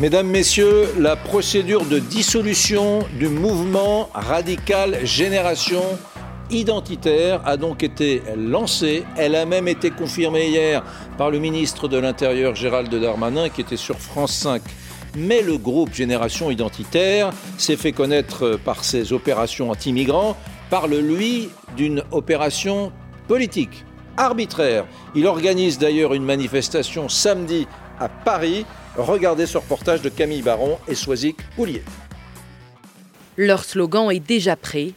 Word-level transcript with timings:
Mesdames, 0.00 0.28
Messieurs, 0.28 0.94
la 0.96 1.16
procédure 1.16 1.84
de 1.84 1.98
dissolution 1.98 3.00
du 3.18 3.26
mouvement 3.26 4.08
radical 4.14 5.04
Génération 5.04 5.82
identitaire 6.50 7.40
a 7.44 7.56
donc 7.56 7.82
été 7.82 8.22
lancée. 8.36 9.02
Elle 9.16 9.34
a 9.34 9.44
même 9.44 9.66
été 9.66 9.90
confirmée 9.90 10.50
hier 10.50 10.84
par 11.16 11.32
le 11.32 11.40
ministre 11.40 11.88
de 11.88 11.98
l'Intérieur 11.98 12.54
Gérald 12.54 12.94
Darmanin 12.94 13.48
qui 13.48 13.60
était 13.60 13.76
sur 13.76 13.98
France 13.98 14.34
5. 14.34 14.62
Mais 15.16 15.42
le 15.42 15.58
groupe 15.58 15.92
Génération 15.92 16.48
Identitaire 16.48 17.32
s'est 17.56 17.76
fait 17.76 17.90
connaître 17.90 18.56
par 18.64 18.84
ses 18.84 19.12
opérations 19.12 19.72
anti-migrants, 19.72 20.36
parle 20.70 20.94
lui 20.94 21.48
d'une 21.76 22.04
opération 22.12 22.92
politique, 23.26 23.84
arbitraire. 24.16 24.84
Il 25.16 25.26
organise 25.26 25.76
d'ailleurs 25.76 26.14
une 26.14 26.24
manifestation 26.24 27.08
samedi 27.08 27.66
à 27.98 28.08
Paris 28.08 28.64
Regardez 28.98 29.46
ce 29.46 29.58
reportage 29.58 30.02
de 30.02 30.08
Camille 30.08 30.42
Baron 30.42 30.76
et 30.88 30.96
Soisic 30.96 31.36
Poulier. 31.54 31.84
Leur 33.36 33.64
slogan 33.64 34.10
est 34.10 34.18
déjà 34.18 34.56
prêt. 34.56 34.92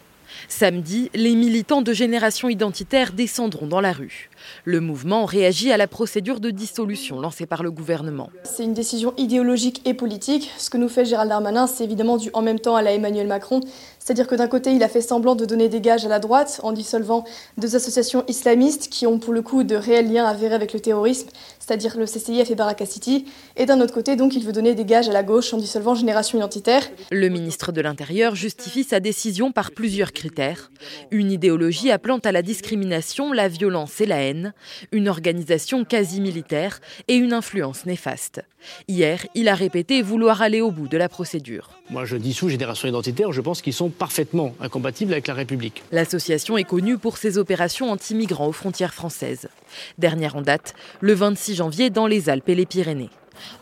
Samedi, 0.50 1.12
les 1.14 1.36
militants 1.36 1.84
de 1.84 1.94
Génération 1.94 2.50
Identitaire 2.50 3.14
descendront 3.14 3.68
dans 3.68 3.80
la 3.80 3.92
rue. 3.92 4.32
Le 4.66 4.82
mouvement 4.82 5.26
réagit 5.26 5.72
à 5.72 5.78
la 5.78 5.88
procédure 5.88 6.40
de 6.40 6.50
dissolution 6.50 7.20
lancée 7.20 7.46
par 7.46 7.62
le 7.62 7.70
gouvernement. 7.70 8.30
C'est 8.44 8.64
une 8.64 8.74
décision 8.74 9.14
idéologique 9.18 9.82
et 9.86 9.94
politique. 9.94 10.50
Ce 10.58 10.72
que 10.72 10.78
nous 10.78 10.90
fait 10.90 11.06
Gérald 11.06 11.30
Darmanin, 11.30 11.68
c'est 11.68 11.84
évidemment 11.84 12.18
dû 12.18 12.32
en 12.34 12.42
même 12.42 12.60
temps 12.60 12.76
à 12.76 12.82
la 12.82 12.94
Emmanuel 12.94 13.28
Macron. 13.28 13.62
C'est-à-dire 14.00 14.28
que 14.28 14.36
d'un 14.36 14.48
côté, 14.48 14.72
il 14.72 14.82
a 14.84 14.90
fait 14.90 15.02
semblant 15.02 15.36
de 15.36 15.46
donner 15.46 15.70
des 15.70 15.80
gages 15.80 16.06
à 16.06 16.10
la 16.10 16.20
droite 16.20 16.60
en 16.64 16.72
dissolvant 16.72 17.24
deux 17.58 17.76
associations 17.76 18.24
islamistes 18.28 18.90
qui 18.90 19.06
ont 19.06 19.20
pour 19.20 19.34
le 19.34 19.44
coup 19.44 19.64
de 19.64 19.76
réels 19.76 20.12
liens 20.12 20.26
avérés 20.26 20.56
avec 20.56 20.74
le 20.74 20.80
terrorisme, 20.80 21.28
c'est-à-dire 21.62 21.98
le 21.98 22.06
CCIF 22.06 22.50
et 22.50 22.56
Baraka 22.56 22.86
City. 22.86 23.26
Et 23.56 23.66
d'un 23.66 23.80
autre 23.82 23.94
côté, 23.94 24.16
donc, 24.16 24.36
il 24.36 24.44
veut 24.44 24.52
donner 24.52 24.74
des 24.74 24.86
gages 24.86 25.08
à 25.08 25.14
la 25.14 25.24
gauche 25.24 25.54
en 25.54 25.58
dissolvant 25.58 25.96
Génération 25.96 26.38
Identitaire. 26.38 26.84
Le 27.12 27.30
ministre 27.30 27.72
de 27.72 27.82
l'Intérieur 27.82 28.36
justifie 28.36 28.84
sa 28.84 29.00
décision 29.00 29.52
par 29.52 29.72
plusieurs 29.72 30.12
critères. 30.12 30.72
Une 31.12 31.32
idéologie 31.32 31.92
appelant 31.92 32.18
à 32.20 32.32
la 32.32 32.42
discrimination, 32.42 33.32
la 33.32 33.48
violence 33.48 34.02
et 34.02 34.06
la 34.06 34.22
haine, 34.22 34.54
une 34.92 35.08
organisation 35.08 35.86
quasi 35.86 36.20
militaire 36.20 36.80
et 37.08 37.16
une 37.16 37.34
influence 37.34 37.86
néfaste. 37.86 38.42
Hier, 38.88 39.26
il 39.34 39.48
a 39.48 39.56
répété 39.56 40.02
vouloir 40.02 40.42
aller 40.42 40.62
au 40.62 40.72
bout 40.72 40.88
de 40.88 40.98
la 40.98 41.10
procédure. 41.10 41.70
Moi, 41.90 42.06
je 42.06 42.16
dissous 42.16 42.50
Génération 42.50 42.88
Identitaire, 42.88 43.32
je 43.32 43.42
pense 43.42 43.62
qu'ils 43.62 43.74
sont 43.74 43.90
parfaitement 43.90 44.54
incompatibles 44.60 45.14
avec 45.14 45.28
la 45.28 45.34
République. 45.34 45.84
L'association 45.92 46.58
est 46.58 46.64
connue 46.64 46.98
pour 46.98 47.18
ses 47.18 47.38
opérations 47.38 47.92
anti-migrants 47.92 48.48
aux 48.48 48.52
frontières 48.52 48.94
françaises. 48.94 49.50
Dernière 49.98 50.36
en 50.36 50.42
date, 50.42 50.74
le 51.00 51.14
26 51.14 51.51
janvier 51.56 51.90
dans 51.90 52.08
les 52.08 52.30
Alpes 52.30 52.50
et 52.50 52.56
les 52.56 52.66
Pyrénées. 52.66 53.10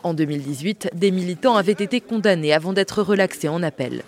En 0.02 0.14
2018, 0.14 0.90
des 0.94 1.10
militants 1.10 1.56
avaient 1.56 1.72
été 1.72 2.00
condamnés 2.00 2.52
avant 2.52 2.72
d'être 2.72 3.02
relaxés 3.02 3.48
en 3.48 3.62
appel. 3.62 4.02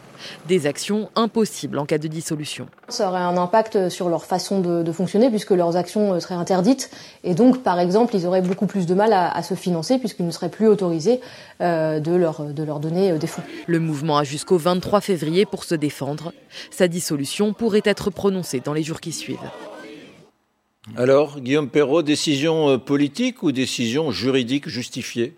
Des 0.46 0.66
actions 0.66 1.10
impossibles 1.16 1.78
en 1.78 1.86
cas 1.86 1.98
de 1.98 2.06
dissolution. 2.06 2.68
Ça 2.88 3.08
aurait 3.08 3.20
un 3.20 3.36
impact 3.36 3.88
sur 3.88 4.08
leur 4.08 4.24
façon 4.24 4.60
de, 4.60 4.92
fonctionner 4.92 5.30
puisque 5.30 5.50
leurs 5.50 5.76
actions 5.76 6.12
euh, 6.12 6.20
seraient 6.20 6.34
interdites 6.34 6.90
et 7.24 7.34
donc 7.34 7.62
par 7.62 7.80
exemple 7.80 8.14
ils 8.14 8.26
auraient 8.26 8.42
beaucoup 8.42 8.66
plus 8.66 8.84
de 8.84 8.94
mal 8.94 9.12
à, 9.14 9.42
se 9.42 9.54
financer 9.54 9.98
puisqu'ils 9.98 10.26
ne 10.26 10.30
seraient 10.30 10.50
plus 10.50 10.68
autorisés 10.68 11.20
euh, 11.62 11.98
de, 11.98 12.12
leur, 12.12 12.44
de 12.44 12.62
leur 12.62 12.78
donner 12.78 13.12
euh, 13.12 13.18
des 13.18 13.26
fonds. 13.26 13.42
Le 13.66 13.80
mouvement 13.80 14.18
a 14.18 14.24
jusqu'au 14.24 14.58
23 14.58 15.00
février 15.00 15.46
pour 15.46 15.64
se 15.64 15.74
défendre. 15.74 16.32
Sa 16.70 16.88
dissolution 16.88 17.54
pourrait 17.54 17.82
être 17.84 18.10
prononcée 18.10 18.60
dans 18.60 18.74
les 18.74 18.82
jours 18.82 19.00
qui 19.00 19.12
suivent. 19.12 19.38
Alors, 20.96 21.38
Guillaume 21.38 21.68
Perrault, 21.68 22.02
décision 22.02 22.78
politique 22.78 23.42
ou 23.42 23.52
décision 23.52 24.10
juridique 24.10 24.68
justifiée? 24.68 25.34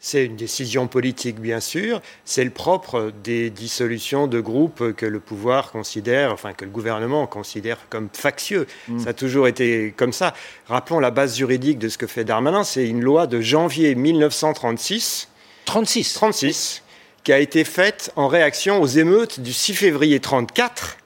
C'est 0.00 0.24
une 0.24 0.36
décision 0.36 0.86
politique, 0.86 1.40
bien 1.40 1.60
sûr. 1.60 2.00
C'est 2.24 2.44
le 2.44 2.50
propre 2.50 3.12
des 3.24 3.50
dissolutions 3.50 4.26
de 4.26 4.40
groupes 4.40 4.92
que 4.92 5.06
le 5.06 5.18
pouvoir 5.18 5.72
considère, 5.72 6.32
enfin 6.32 6.52
que 6.52 6.64
le 6.64 6.70
gouvernement 6.70 7.26
considère 7.26 7.78
comme 7.88 8.08
factieux. 8.12 8.66
Hmm. 8.88 8.98
Ça 8.98 9.10
a 9.10 9.12
toujours 9.12 9.48
été 9.48 9.94
comme 9.96 10.12
ça. 10.12 10.34
Rappelons 10.66 11.00
la 11.00 11.10
base 11.10 11.36
juridique 11.36 11.78
de 11.78 11.88
ce 11.88 11.96
que 11.96 12.06
fait 12.06 12.24
Darmanin. 12.24 12.62
C'est 12.62 12.86
une 12.86 13.00
loi 13.00 13.26
de 13.26 13.40
janvier 13.40 13.94
1936. 13.94 15.28
36 15.64 16.14
36 16.14 16.82
qui 17.24 17.32
a 17.32 17.38
été 17.38 17.64
faite 17.64 18.12
en 18.16 18.28
réaction 18.28 18.80
aux 18.80 18.86
émeutes 18.86 19.40
du 19.40 19.52
6 19.52 19.74
février 19.74 20.16
1934 20.16 20.97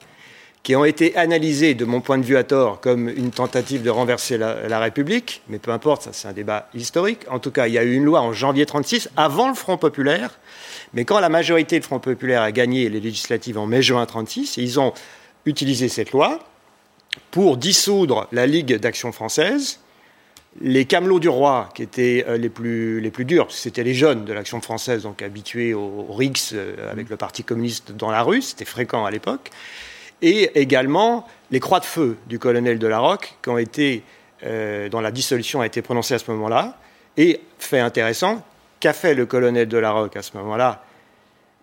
qui 0.62 0.76
ont 0.76 0.84
été 0.84 1.16
analysés, 1.16 1.74
de 1.74 1.84
mon 1.84 2.00
point 2.00 2.18
de 2.18 2.24
vue 2.24 2.36
à 2.36 2.44
tort, 2.44 2.80
comme 2.80 3.08
une 3.08 3.32
tentative 3.32 3.82
de 3.82 3.90
renverser 3.90 4.38
la, 4.38 4.78
République, 4.78 5.42
mais 5.48 5.58
peu 5.58 5.72
importe, 5.72 6.02
ça 6.02 6.10
c'est 6.12 6.28
un 6.28 6.32
débat 6.32 6.68
historique. 6.74 7.20
En 7.28 7.40
tout 7.40 7.50
cas, 7.50 7.66
il 7.66 7.74
y 7.74 7.78
a 7.78 7.82
eu 7.82 7.94
une 7.94 8.04
loi 8.04 8.20
en 8.20 8.32
janvier 8.32 8.64
36, 8.64 9.10
avant 9.16 9.48
le 9.48 9.54
Front 9.54 9.76
populaire, 9.76 10.38
mais 10.94 11.04
quand 11.04 11.18
la 11.18 11.28
majorité 11.28 11.80
du 11.80 11.84
Front 11.84 11.98
populaire 11.98 12.42
a 12.42 12.52
gagné 12.52 12.88
les 12.88 13.00
législatives 13.00 13.58
en 13.58 13.66
mai-juin 13.66 14.06
36, 14.06 14.56
ils 14.56 14.78
ont 14.78 14.92
utilisé 15.46 15.88
cette 15.88 16.12
loi 16.12 16.38
pour 17.32 17.56
dissoudre 17.56 18.28
la 18.30 18.46
Ligue 18.46 18.76
d'action 18.76 19.10
française, 19.10 19.80
les 20.60 20.84
camelots 20.84 21.18
du 21.18 21.28
roi, 21.28 21.70
qui 21.74 21.82
étaient 21.82 22.24
euh, 22.28 22.36
les 22.36 22.50
plus, 22.50 23.00
les 23.00 23.10
plus 23.10 23.24
durs, 23.24 23.46
c'était 23.50 23.82
les 23.82 23.94
jeunes 23.94 24.24
de 24.24 24.32
l'action 24.32 24.60
française, 24.60 25.02
donc 25.02 25.22
habitués 25.22 25.74
au, 25.74 26.06
au 26.08 26.12
RIX 26.12 26.52
euh, 26.52 26.92
avec 26.92 27.08
le 27.08 27.16
Parti 27.16 27.42
communiste 27.42 27.92
dans 27.92 28.10
la 28.10 28.22
rue, 28.22 28.42
c'était 28.42 28.66
fréquent 28.66 29.04
à 29.04 29.10
l'époque, 29.10 29.50
et 30.22 30.60
également 30.60 31.26
les 31.50 31.60
croix 31.60 31.80
de 31.80 31.84
feu 31.84 32.16
du 32.26 32.38
colonel 32.38 32.78
de 32.78 32.86
la 32.86 32.98
Roque, 32.98 33.34
qui 33.42 33.48
ont 33.50 33.58
été, 33.58 34.02
euh, 34.44 34.88
dont 34.88 35.00
la 35.00 35.10
dissolution 35.10 35.60
a 35.60 35.66
été 35.66 35.82
prononcée 35.82 36.14
à 36.14 36.18
ce 36.18 36.30
moment-là. 36.30 36.78
Et 37.16 37.40
fait 37.58 37.80
intéressant, 37.80 38.42
qu'a 38.80 38.92
fait 38.92 39.14
le 39.14 39.26
colonel 39.26 39.68
de 39.68 39.78
la 39.78 39.90
Roque 39.90 40.16
à 40.16 40.22
ce 40.22 40.36
moment-là? 40.38 40.84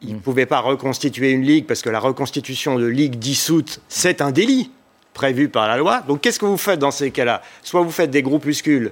Il 0.02 0.14
ne 0.14 0.20
mm. 0.20 0.22
pouvait 0.22 0.46
pas 0.46 0.60
reconstituer 0.60 1.32
une 1.32 1.42
ligue 1.42 1.66
parce 1.66 1.82
que 1.82 1.90
la 1.90 2.00
reconstitution 2.00 2.78
de 2.78 2.86
ligue 2.86 3.16
dissoute, 3.16 3.82
c'est 3.90 4.22
un 4.22 4.32
délit 4.32 4.72
prévu 5.14 5.50
par 5.50 5.68
la 5.68 5.78
loi. 5.78 6.02
Donc 6.08 6.22
qu'est-ce 6.22 6.40
que 6.40 6.46
vous 6.46 6.58
faites 6.58 6.80
dans 6.80 6.92
ces 6.92 7.12
cas-là? 7.12 7.42
Soit 7.64 7.82
vous 7.82 7.92
faites 7.92 8.12
des 8.12 8.22
groupuscules 8.22 8.92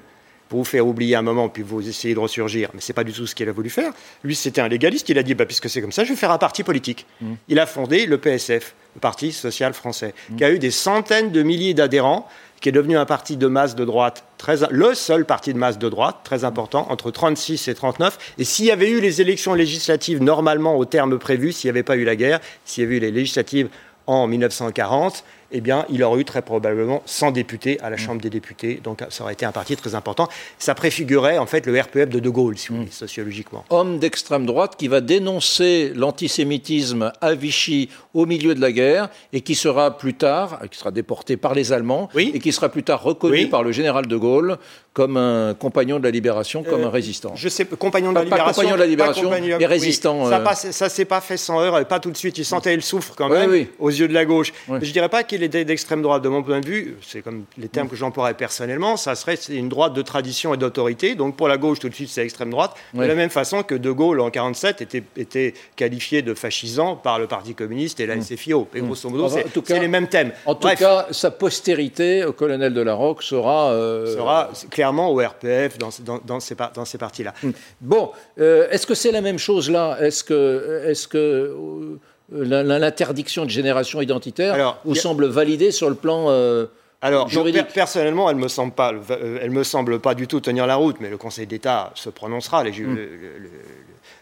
pour 0.49 0.59
vous 0.59 0.65
faire 0.65 0.85
oublier 0.87 1.15
un 1.15 1.21
moment, 1.21 1.49
puis 1.49 1.63
vous 1.63 1.87
essayez 1.87 2.13
de 2.13 2.19
ressurgir. 2.19 2.69
Mais 2.73 2.81
ce 2.81 2.91
n'est 2.91 2.95
pas 2.95 3.03
du 3.03 3.11
tout 3.11 3.27
ce 3.27 3.35
qu'il 3.35 3.49
a 3.49 3.51
voulu 3.51 3.69
faire. 3.69 3.91
Lui, 4.23 4.35
c'était 4.35 4.61
un 4.61 4.67
légaliste. 4.67 5.09
Il 5.09 5.17
a 5.17 5.23
dit, 5.23 5.35
bah, 5.35 5.45
puisque 5.45 5.69
c'est 5.69 5.81
comme 5.81 5.91
ça, 5.91 6.03
je 6.03 6.09
vais 6.09 6.15
faire 6.15 6.31
un 6.31 6.37
parti 6.37 6.63
politique. 6.63 7.05
Mm. 7.21 7.33
Il 7.49 7.59
a 7.59 7.65
fondé 7.65 8.05
le 8.05 8.17
PSF, 8.17 8.73
le 8.95 9.01
Parti 9.01 9.31
social 9.31 9.73
français, 9.73 10.13
mm. 10.29 10.35
qui 10.35 10.43
a 10.43 10.51
eu 10.51 10.59
des 10.59 10.71
centaines 10.71 11.31
de 11.31 11.43
milliers 11.43 11.73
d'adhérents, 11.73 12.27
qui 12.61 12.69
est 12.69 12.71
devenu 12.71 12.97
un 12.97 13.05
parti 13.05 13.37
de 13.37 13.47
masse 13.47 13.75
de 13.75 13.85
droite, 13.85 14.23
très, 14.37 14.57
le 14.71 14.93
seul 14.95 15.25
parti 15.25 15.53
de 15.53 15.59
masse 15.59 15.77
de 15.77 15.89
droite, 15.89 16.17
très 16.23 16.43
important, 16.43 16.87
entre 16.89 17.11
36 17.11 17.67
et 17.67 17.75
39. 17.75 18.33
Et 18.37 18.43
s'il 18.43 18.65
y 18.65 18.71
avait 18.71 18.89
eu 18.89 18.99
les 18.99 19.21
élections 19.21 19.53
législatives 19.53 20.23
normalement 20.23 20.75
au 20.75 20.85
terme 20.85 21.19
prévu, 21.19 21.51
s'il 21.51 21.67
n'y 21.67 21.71
avait 21.71 21.83
pas 21.83 21.97
eu 21.97 22.03
la 22.03 22.15
guerre, 22.15 22.39
s'il 22.65 22.83
y 22.83 22.87
avait 22.87 22.97
eu 22.97 22.99
les 22.99 23.11
législatives 23.11 23.69
en 24.07 24.25
1940, 24.25 25.23
eh 25.51 25.61
bien, 25.61 25.85
il 25.89 26.03
aurait 26.03 26.21
eu 26.21 26.25
très 26.25 26.41
probablement 26.41 27.01
100 27.05 27.31
députés 27.31 27.79
à 27.81 27.89
la. 27.89 27.97
Chambre 27.97 28.21
des 28.21 28.29
députés. 28.29 28.79
Donc, 28.83 29.03
ça 29.09 29.23
aurait 29.23 29.33
été 29.33 29.45
un 29.45 29.51
parti 29.51 29.75
très 29.75 29.95
important. 29.95 30.29
Ça 30.59 30.75
préfigurait, 30.75 31.39
en 31.39 31.47
fait, 31.47 31.65
le 31.65 31.79
RPF 31.79 32.09
de 32.09 32.19
De 32.19 32.29
Gaulle, 32.29 32.57
si 32.57 32.69
vous 32.69 32.77
voulez, 32.77 32.91
sociologiquement. 32.91 33.65
Homme 33.71 33.97
d'extrême 33.97 34.45
droite 34.45 34.75
qui 34.77 34.87
va 34.87 35.01
dénoncer 35.01 35.91
l'antisémitisme 35.95 37.11
à 37.19 37.33
Vichy 37.33 37.89
au 38.13 38.25
milieu 38.25 38.53
de 38.53 38.61
la 38.61 38.71
guerre 38.71 39.09
et 39.33 39.41
qui 39.41 39.55
sera 39.55 39.97
plus 39.97 40.13
tard, 40.13 40.59
qui 40.69 40.77
sera 40.77 40.91
déporté 40.91 41.37
par 41.37 41.55
les 41.55 41.73
Allemands 41.73 42.09
et 42.15 42.39
qui 42.39 42.51
sera 42.51 42.69
plus 42.69 42.83
tard 42.83 43.01
reconnu 43.01 43.47
par 43.47 43.63
le 43.63 43.71
général 43.71 44.05
de 44.05 44.15
Gaulle 44.15 44.57
comme 44.97 45.15
un 45.15 45.53
compagnon 45.53 45.99
de 45.99 46.03
la 46.05 46.09
libération, 46.09 46.63
comme 46.63 46.81
un 46.81 46.85
euh, 46.85 46.89
résistant. 46.89 47.33
Je 47.35 47.49
sais, 47.49 47.65
compagnon 47.65 48.09
de 48.09 48.15
la 48.15 48.23
libération. 48.23 48.47
Pas 48.47 48.53
compagnon 48.53 48.73
de 48.73 48.79
la 48.79 48.87
libération, 48.87 49.29
mais 49.59 49.65
résistant. 49.67 50.27
Ça, 50.27 50.39
ne 50.39 50.85
euh. 50.85 50.89
s'est 50.89 51.05
pas 51.05 51.21
fait 51.21 51.37
sans 51.37 51.61
heure, 51.61 51.85
pas 51.85 51.99
tout 51.99 52.09
de 52.09 52.17
suite. 52.17 52.39
Il 52.39 52.45
sentait 52.45 52.75
le 52.75 52.81
souffre 52.81 53.13
quand 53.15 53.29
même 53.29 53.67
aux 53.77 53.91
yeux 53.91 54.07
de 54.07 54.13
la 54.15 54.25
gauche. 54.25 54.51
Je 54.67 54.83
Je 54.83 54.91
dirais 54.91 55.09
pas 55.09 55.23
qu'il 55.23 55.36
était 55.43 55.65
d'extrême 55.65 56.01
droite. 56.01 56.21
De 56.21 56.29
mon 56.29 56.43
point 56.43 56.59
de 56.59 56.67
vue, 56.67 56.97
c'est 57.01 57.21
comme 57.21 57.45
les 57.57 57.67
termes 57.67 57.89
que 57.89 57.95
j'emploierais 57.95 58.33
personnellement, 58.33 58.97
ça 58.97 59.15
serait 59.15 59.35
une 59.49 59.69
droite 59.69 59.93
de 59.93 60.01
tradition 60.01 60.53
et 60.53 60.57
d'autorité. 60.57 61.15
Donc 61.15 61.35
pour 61.35 61.47
la 61.47 61.57
gauche, 61.57 61.79
tout 61.79 61.89
de 61.89 61.93
suite, 61.93 62.09
c'est 62.09 62.23
extrême 62.23 62.49
droite. 62.49 62.75
De 62.93 63.03
la 63.03 63.15
même 63.15 63.29
façon 63.29 63.63
que 63.63 63.75
De 63.75 63.91
Gaulle, 63.91 64.19
en 64.19 64.29
47, 64.29 64.81
était, 64.81 65.03
était 65.15 65.53
qualifié 65.75 66.21
de 66.21 66.33
fascisant 66.33 66.95
par 66.95 67.19
le 67.19 67.27
Parti 67.27 67.53
communiste 67.53 67.99
et 67.99 68.05
la 68.05 68.21
SFIO. 68.21 68.67
Et 68.73 68.81
grosso 68.81 69.09
modo, 69.09 69.29
c'est 69.29 69.79
les 69.79 69.87
mêmes 69.87 70.07
thèmes. 70.07 70.31
En 70.45 70.55
tout 70.55 70.67
cas, 70.69 71.07
sa 71.11 71.31
postérité 71.31 72.25
au 72.25 72.33
colonel 72.33 72.73
de 72.73 72.81
la 72.81 72.93
Roque 72.93 73.23
sera... 73.23 73.71
Euh, 73.71 74.15
sera 74.15 74.49
clairement 74.69 75.11
au 75.11 75.17
RPF, 75.17 75.77
dans, 75.77 75.89
dans, 76.25 76.39
ces, 76.39 76.55
dans 76.73 76.85
ces 76.85 76.97
parties-là. 76.97 77.33
Bon, 77.81 78.11
euh, 78.39 78.67
est-ce 78.71 78.87
que 78.87 78.95
c'est 78.95 79.11
la 79.11 79.21
même 79.21 79.37
chose 79.37 79.69
là? 79.69 79.97
Est-ce 80.01 80.23
que, 80.23 80.83
est 80.87 81.07
que 81.07 81.17
euh, 81.17 81.99
l'interdiction 82.31 83.45
de 83.45 83.49
génération 83.49 84.01
identitaire 84.01 84.79
vous 84.85 84.95
semble 84.95 85.27
validée 85.27 85.71
sur 85.71 85.89
le 85.89 85.95
plan 85.95 86.25
euh, 86.29 86.67
alors, 87.01 87.29
personnellement, 87.73 88.29
elle 88.29 88.37
me 88.37 88.47
semble 88.47 88.73
pas, 88.73 88.91
euh, 88.91 89.39
elle 89.41 89.51
me 89.51 89.63
semble 89.63 89.99
pas 89.99 90.15
du 90.15 90.27
tout 90.27 90.39
tenir 90.39 90.65
la 90.65 90.75
route, 90.75 90.97
mais 90.99 91.09
le 91.09 91.17
Conseil 91.17 91.45
d'État 91.45 91.91
se 91.93 92.09
prononcera. 92.09 92.63
Les 92.63 92.71
mm. 92.71 92.95
le, 92.95 93.49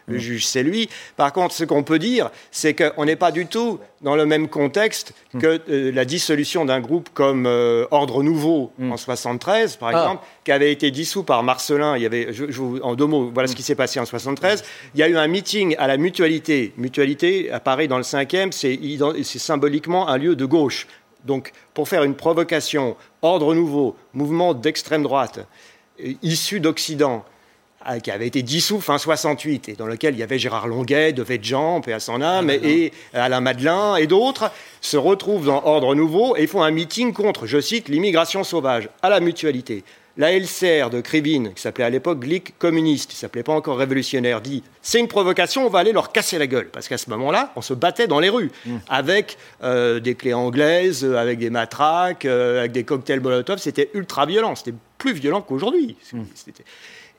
juge, 0.07 0.45
c'est 0.45 0.63
lui. 0.63 0.89
Par 1.17 1.33
contre, 1.33 1.53
ce 1.53 1.63
qu'on 1.63 1.83
peut 1.83 1.99
dire, 1.99 2.29
c'est 2.51 2.73
qu'on 2.73 3.05
n'est 3.05 3.15
pas 3.15 3.31
du 3.31 3.45
tout 3.47 3.79
dans 4.01 4.15
le 4.15 4.25
même 4.25 4.47
contexte 4.47 5.13
mm. 5.33 5.39
que 5.39 5.61
euh, 5.69 5.91
la 5.91 6.05
dissolution 6.05 6.65
d'un 6.65 6.79
groupe 6.79 7.09
comme 7.13 7.45
euh, 7.47 7.85
Ordre 7.91 8.23
Nouveau 8.23 8.71
mm. 8.77 8.91
en 8.91 8.97
73, 8.97 9.77
par 9.77 9.89
ah. 9.89 9.91
exemple, 9.91 10.25
qui 10.43 10.51
avait 10.51 10.71
été 10.71 10.91
dissous 10.91 11.23
par 11.23 11.43
Marcelin. 11.43 11.97
Il 11.97 12.03
y 12.03 12.05
avait, 12.05 12.27
en 12.83 12.95
deux 12.95 13.07
mots, 13.07 13.31
voilà 13.33 13.47
ce 13.47 13.55
qui 13.55 13.63
s'est 13.63 13.75
passé 13.75 13.99
en 13.99 14.05
73. 14.05 14.63
Il 14.93 14.99
y 14.99 15.03
a 15.03 15.07
eu 15.07 15.17
un 15.17 15.27
meeting 15.27 15.75
à 15.77 15.87
la 15.87 15.97
Mutualité. 15.97 16.73
Mutualité 16.77 17.51
apparaît 17.51 17.87
dans 17.87 17.97
le 17.97 18.03
cinquième, 18.03 18.51
c'est 18.51 18.79
symboliquement 19.23 20.07
un 20.07 20.17
lieu 20.17 20.35
de 20.35 20.45
gauche. 20.45 20.87
Donc, 21.25 21.51
pour 21.73 21.89
faire 21.89 22.03
une 22.03 22.15
provocation, 22.15 22.95
ordre 23.21 23.55
nouveau, 23.55 23.95
mouvement 24.13 24.53
d'extrême 24.53 25.03
droite, 25.03 25.39
euh, 26.03 26.13
issu 26.21 26.59
d'Occident, 26.59 27.25
qui 28.01 28.11
avait 28.11 28.27
été 28.27 28.41
dissous 28.41 28.81
fin 28.81 28.97
68, 28.97 29.69
et 29.69 29.73
dans 29.73 29.85
lequel 29.85 30.15
il 30.15 30.19
y 30.19 30.23
avait 30.23 30.39
Gérard 30.39 30.67
Longuet, 30.67 31.13
De 31.13 31.25
Jean, 31.41 31.81
son 31.99 32.21
âme, 32.21 32.49
et 32.49 32.91
Alain 33.13 33.41
Madelin, 33.41 33.95
et 33.95 34.07
d'autres, 34.07 34.51
se 34.81 34.97
retrouvent 34.97 35.45
dans 35.45 35.63
Ordre 35.65 35.95
Nouveau 35.95 36.35
et 36.35 36.47
font 36.47 36.63
un 36.63 36.71
meeting 36.71 37.13
contre, 37.13 37.45
je 37.45 37.59
cite, 37.59 37.89
l'immigration 37.89 38.43
sauvage, 38.43 38.89
à 39.01 39.09
la 39.09 39.19
mutualité. 39.19 39.83
La 40.17 40.31
LCR 40.31 40.89
de 40.89 41.01
Krivine, 41.01 41.53
qui 41.53 41.61
s'appelait 41.61 41.83
à 41.83 41.89
l'époque 41.89 42.21
Glick 42.21 42.57
communiste, 42.57 43.11
qui 43.11 43.17
s'appelait 43.17 43.43
pas 43.43 43.51
encore 43.51 43.77
révolutionnaire, 43.77 44.39
dit 44.39 44.63
c'est 44.81 44.99
une 44.99 45.09
provocation, 45.09 45.65
on 45.65 45.69
va 45.69 45.79
aller 45.79 45.91
leur 45.91 46.13
casser 46.13 46.37
la 46.37 46.47
gueule. 46.47 46.69
Parce 46.71 46.87
qu'à 46.87 46.97
ce 46.97 47.09
moment-là, 47.09 47.51
on 47.57 47.61
se 47.61 47.73
battait 47.73 48.07
dans 48.07 48.21
les 48.21 48.29
rues 48.29 48.49
mmh. 48.65 48.75
avec 48.87 49.37
euh, 49.61 49.99
des 49.99 50.15
clés 50.15 50.33
anglaises, 50.33 51.03
avec 51.03 51.39
des 51.39 51.49
matraques, 51.49 52.23
euh, 52.23 52.59
avec 52.59 52.71
des 52.71 52.85
cocktails 52.85 53.19
Molotov. 53.19 53.57
C'était 53.57 53.89
ultra 53.93 54.25
violent. 54.25 54.55
C'était 54.55 54.75
plus 54.97 55.11
violent 55.11 55.41
qu'aujourd'hui. 55.41 55.97
Mmh. 56.13 56.21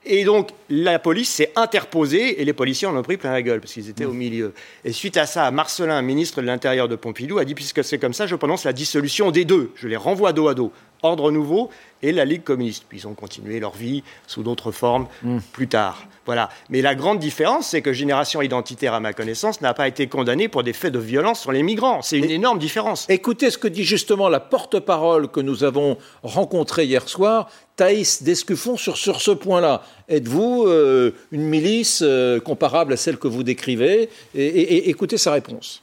Et 0.08 0.24
donc, 0.24 0.50
la 0.70 1.00
police 1.00 1.28
s'est 1.30 1.52
interposée 1.56 2.40
et 2.40 2.44
les 2.44 2.52
policiers 2.52 2.86
en 2.86 2.96
ont 2.96 3.02
pris 3.02 3.16
plein 3.16 3.32
la 3.32 3.42
gueule 3.42 3.60
parce 3.60 3.72
qu'ils 3.72 3.90
étaient 3.90 4.06
mmh. 4.06 4.10
au 4.10 4.12
milieu. 4.12 4.54
Et 4.84 4.92
suite 4.92 5.16
à 5.16 5.26
ça, 5.26 5.50
Marcelin, 5.50 6.00
ministre 6.00 6.40
de 6.40 6.46
l'Intérieur 6.46 6.88
de 6.88 6.94
Pompidou, 6.94 7.38
a 7.38 7.44
dit 7.44 7.54
puisque 7.54 7.82
c'est 7.82 7.98
comme 7.98 8.14
ça, 8.14 8.26
je 8.26 8.36
prononce 8.36 8.64
la 8.64 8.72
dissolution 8.72 9.32
des 9.32 9.44
deux. 9.44 9.72
Je 9.74 9.88
les 9.88 9.96
renvoie 9.96 10.32
dos 10.32 10.46
à 10.46 10.54
dos. 10.54 10.72
Ordre 11.02 11.30
nouveau 11.30 11.70
et 12.02 12.12
la 12.12 12.24
Ligue 12.24 12.44
communiste. 12.44 12.84
Puis 12.88 12.98
ils 12.98 13.06
ont 13.06 13.14
continué 13.14 13.60
leur 13.60 13.74
vie 13.74 14.02
sous 14.26 14.42
d'autres 14.42 14.70
formes 14.70 15.06
hmm. 15.22 15.38
plus 15.52 15.68
tard. 15.68 16.06
Voilà. 16.26 16.50
Mais 16.70 16.82
la 16.82 16.94
grande 16.94 17.18
différence, 17.18 17.68
c'est 17.68 17.82
que 17.82 17.92
Génération 17.92 18.42
Identitaire, 18.42 18.94
à 18.94 19.00
ma 19.00 19.12
connaissance, 19.12 19.60
n'a 19.60 19.74
pas 19.74 19.88
été 19.88 20.08
condamnée 20.08 20.48
pour 20.48 20.62
des 20.64 20.72
faits 20.72 20.92
de 20.92 20.98
violence 20.98 21.40
sur 21.40 21.52
les 21.52 21.62
migrants. 21.62 22.02
C'est 22.02 22.18
une 22.18 22.30
énorme 22.30 22.58
différence. 22.58 23.06
Écoutez 23.08 23.50
ce 23.50 23.58
que 23.58 23.68
dit 23.68 23.84
justement 23.84 24.28
la 24.28 24.40
porte-parole 24.40 25.28
que 25.28 25.40
nous 25.40 25.64
avons 25.64 25.96
rencontrée 26.22 26.84
hier 26.84 27.08
soir, 27.08 27.48
Thaïs 27.76 28.22
Descuffon, 28.22 28.76
sur, 28.76 28.96
sur 28.96 29.20
ce 29.20 29.30
point-là. 29.30 29.82
Êtes-vous 30.08 30.64
euh, 30.66 31.12
une 31.30 31.42
milice 31.42 32.02
euh, 32.02 32.40
comparable 32.40 32.92
à 32.92 32.96
celle 32.96 33.18
que 33.18 33.28
vous 33.28 33.42
décrivez? 33.42 34.08
Et 34.34 34.90
écoutez 34.90 35.18
sa 35.18 35.32
réponse. 35.32 35.82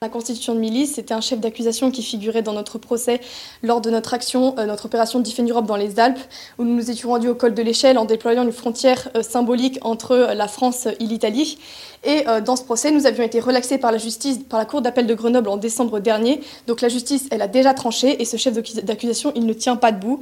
La 0.00 0.08
constitution 0.08 0.54
de 0.54 0.60
milice, 0.60 0.94
c'était 0.94 1.12
un 1.12 1.20
chef 1.20 1.40
d'accusation 1.40 1.90
qui 1.90 2.04
figurait 2.04 2.42
dans 2.42 2.52
notre 2.52 2.78
procès 2.78 3.20
lors 3.64 3.80
de 3.80 3.90
notre 3.90 4.14
action, 4.14 4.56
euh, 4.56 4.64
notre 4.64 4.86
opération 4.86 5.18
Defend 5.18 5.42
Europe 5.42 5.66
dans 5.66 5.74
les 5.74 5.98
Alpes, 5.98 6.20
où 6.56 6.62
nous 6.62 6.76
nous 6.76 6.88
étions 6.92 7.08
rendus 7.08 7.26
au 7.26 7.34
col 7.34 7.52
de 7.52 7.62
l'échelle 7.62 7.98
en 7.98 8.04
déployant 8.04 8.44
une 8.44 8.52
frontière 8.52 9.08
euh, 9.16 9.24
symbolique 9.24 9.80
entre 9.82 10.12
euh, 10.12 10.34
la 10.34 10.46
France 10.46 10.86
et 10.86 11.04
l'Italie. 11.04 11.58
Et 12.04 12.22
dans 12.44 12.54
ce 12.54 12.62
procès, 12.62 12.92
nous 12.92 13.06
avions 13.06 13.24
été 13.24 13.40
relaxés 13.40 13.76
par 13.76 13.90
la 13.90 13.98
justice, 13.98 14.38
par 14.48 14.60
la 14.60 14.66
Cour 14.66 14.82
d'appel 14.82 15.08
de 15.08 15.14
Grenoble 15.14 15.48
en 15.48 15.56
décembre 15.56 15.98
dernier. 15.98 16.40
Donc 16.68 16.80
la 16.80 16.88
justice, 16.88 17.26
elle 17.32 17.42
a 17.42 17.48
déjà 17.48 17.74
tranché 17.74 18.22
et 18.22 18.24
ce 18.24 18.36
chef 18.36 18.54
d'accusation, 18.54 19.32
il 19.34 19.46
ne 19.46 19.52
tient 19.52 19.74
pas 19.74 19.90
debout. 19.90 20.20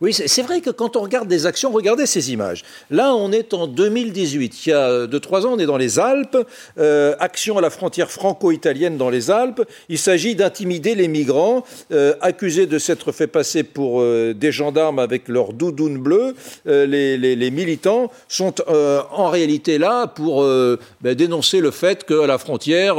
Oui, 0.00 0.12
c'est 0.12 0.42
vrai 0.42 0.60
que 0.60 0.70
quand 0.70 0.94
on 0.94 1.00
regarde 1.00 1.26
des 1.26 1.46
actions, 1.46 1.72
regardez 1.72 2.06
ces 2.06 2.30
images. 2.30 2.62
Là, 2.88 3.14
on 3.16 3.32
est 3.32 3.52
en 3.52 3.66
2018. 3.66 4.66
Il 4.66 4.70
y 4.70 4.72
a 4.72 5.08
deux, 5.08 5.18
trois 5.18 5.44
ans, 5.44 5.54
on 5.54 5.58
est 5.58 5.66
dans 5.66 5.76
les 5.76 5.98
Alpes. 5.98 6.38
Euh, 6.78 7.16
action 7.18 7.58
à 7.58 7.60
la 7.60 7.70
frontière 7.70 8.08
franco-italienne 8.08 8.96
dans 8.96 9.10
les 9.10 9.32
Alpes. 9.32 9.62
Il 9.88 9.98
s'agit 9.98 10.36
d'intimider 10.36 10.94
les 10.94 11.08
migrants 11.08 11.64
euh, 11.90 12.14
accusés 12.20 12.66
de 12.66 12.78
s'être 12.78 13.10
fait 13.10 13.26
passer 13.26 13.64
pour 13.64 14.00
euh, 14.00 14.34
des 14.34 14.52
gendarmes 14.52 15.00
avec 15.00 15.26
leur 15.26 15.52
doudoune 15.52 15.98
bleue. 15.98 16.36
Les, 16.64 17.50
militants 17.50 18.12
sont 18.28 18.54
en 18.68 19.30
réalité 19.30 19.78
là 19.78 20.06
pour 20.06 20.44
ben, 20.44 21.14
dénoncer 21.14 21.60
le 21.60 21.70
fait 21.70 22.04
qu'à 22.04 22.26
la 22.26 22.36
frontière, 22.36 22.96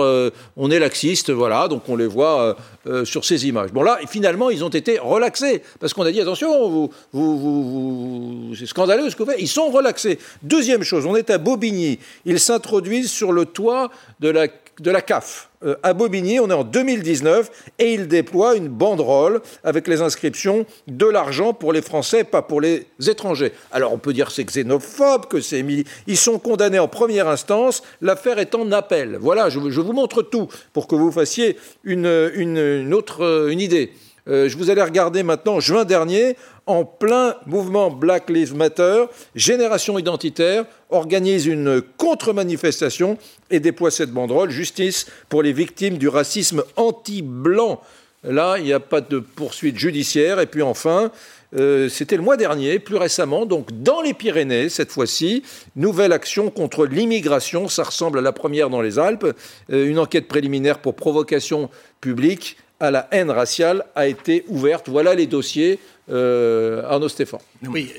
on 0.57 0.71
est 0.71 0.79
laxiste. 0.79 1.29
Voilà, 1.29 1.67
donc 1.67 1.83
on 1.87 1.95
les 1.95 2.07
voit 2.07 2.57
sur 3.03 3.25
ces 3.25 3.47
images. 3.47 3.71
Bon 3.71 3.83
là, 3.83 3.99
finalement, 4.09 4.49
ils 4.49 4.63
ont 4.63 4.69
été 4.69 4.97
relaxés, 4.97 5.61
parce 5.79 5.93
qu'on 5.93 6.03
a 6.03 6.11
dit, 6.11 6.19
attention, 6.19 6.67
vous, 6.67 6.88
c'est 7.13 8.65
scandaleux 8.65 9.09
ce 9.09 9.15
que 9.15 9.23
vous 9.23 9.31
faites. 9.31 9.41
Ils 9.41 9.47
sont 9.47 9.69
relaxés. 9.69 10.19
Deuxième 10.43 10.83
chose, 10.83 11.05
on 11.05 11.15
est 11.15 11.29
à 11.29 11.37
Bobigny. 11.37 11.99
Ils 12.25 12.39
s'introduisent 12.39 13.11
sur 13.11 13.31
le 13.31 13.45
toit 13.45 13.89
de 14.19 14.29
la, 14.29 14.47
de 14.79 14.91
la 14.91 15.01
CAF. 15.01 15.49
Euh, 15.65 15.75
à 15.83 15.93
Bobigny, 15.93 16.39
on 16.39 16.49
est 16.49 16.53
en 16.53 16.63
2019, 16.63 17.51
et 17.79 17.93
ils 17.93 18.07
déploient 18.07 18.55
une 18.55 18.69
banderole 18.69 19.41
avec 19.65 19.89
les 19.89 20.01
inscriptions 20.01 20.65
de 20.87 21.05
l'argent 21.05 21.53
pour 21.53 21.73
les 21.73 21.81
Français, 21.81 22.23
pas 22.23 22.41
pour 22.41 22.61
les 22.61 22.87
étrangers. 23.07 23.51
Alors 23.71 23.91
on 23.91 23.97
peut 23.97 24.13
dire 24.13 24.31
c'est 24.31 24.45
xénophobe, 24.45 25.25
que 25.27 25.41
c'est 25.41 25.65
ils 26.07 26.17
sont 26.17 26.39
condamnés 26.39 26.79
en 26.79 26.87
première 26.87 27.27
instance, 27.27 27.83
l'affaire 28.01 28.39
est 28.39 28.55
en 28.55 28.71
appel. 28.71 29.17
Voilà, 29.19 29.49
je, 29.49 29.59
vous 29.59 29.93
montre 29.93 30.21
tout 30.21 30.47
pour 30.71 30.87
que 30.87 30.95
vous 30.95 31.11
fassiez 31.11 31.57
une, 31.83 32.93
autre 32.93 33.25
euh, 33.25 33.49
une 33.49 33.59
idée. 33.59 33.91
Euh, 34.29 34.47
je 34.47 34.57
vous 34.57 34.69
allais 34.69 34.83
regarder 34.83 35.23
maintenant, 35.23 35.59
juin 35.59 35.85
dernier, 35.85 36.35
en 36.67 36.85
plein 36.85 37.35
mouvement 37.47 37.89
Black 37.89 38.29
Lives 38.29 38.55
Matter, 38.55 39.05
Génération 39.35 39.97
Identitaire 39.97 40.65
organise 40.89 41.47
une 41.47 41.81
contre-manifestation 41.97 43.17
et 43.49 43.59
déploie 43.59 43.91
cette 43.91 44.11
banderole 44.11 44.51
Justice 44.51 45.07
pour 45.29 45.41
les 45.41 45.53
victimes 45.53 45.97
du 45.97 46.07
racisme 46.07 46.63
anti-blanc. 46.75 47.81
Là, 48.23 48.57
il 48.57 48.65
n'y 48.65 48.73
a 48.73 48.79
pas 48.79 49.01
de 49.01 49.19
poursuite 49.19 49.77
judiciaire. 49.77 50.39
Et 50.39 50.45
puis 50.45 50.61
enfin, 50.61 51.11
euh, 51.55 51.89
c'était 51.89 52.17
le 52.17 52.21
mois 52.21 52.37
dernier, 52.37 52.77
plus 52.79 52.97
récemment, 52.97 53.45
donc 53.45 53.81
dans 53.81 54.01
les 54.01 54.13
Pyrénées, 54.13 54.69
cette 54.69 54.91
fois-ci, 54.91 55.43
nouvelle 55.75 56.11
action 56.11 56.49
contre 56.49 56.85
l'immigration. 56.85 57.67
Ça 57.67 57.83
ressemble 57.83 58.19
à 58.19 58.21
la 58.21 58.33
première 58.33 58.69
dans 58.69 58.81
les 58.81 58.99
Alpes. 58.99 59.25
Euh, 59.71 59.87
une 59.87 59.99
enquête 59.99 60.27
préliminaire 60.27 60.79
pour 60.79 60.95
provocation 60.95 61.69
publique 62.01 62.57
à 62.79 62.91
la 62.91 63.07
haine 63.11 63.31
raciale 63.31 63.85
a 63.95 64.07
été 64.07 64.45
ouverte. 64.47 64.89
Voilà 64.89 65.15
les 65.15 65.27
dossiers. 65.27 65.79
Euh, 66.11 66.81
Arnaud 66.89 67.07
Stéphane. 67.07 67.39
Oui, 67.67 67.91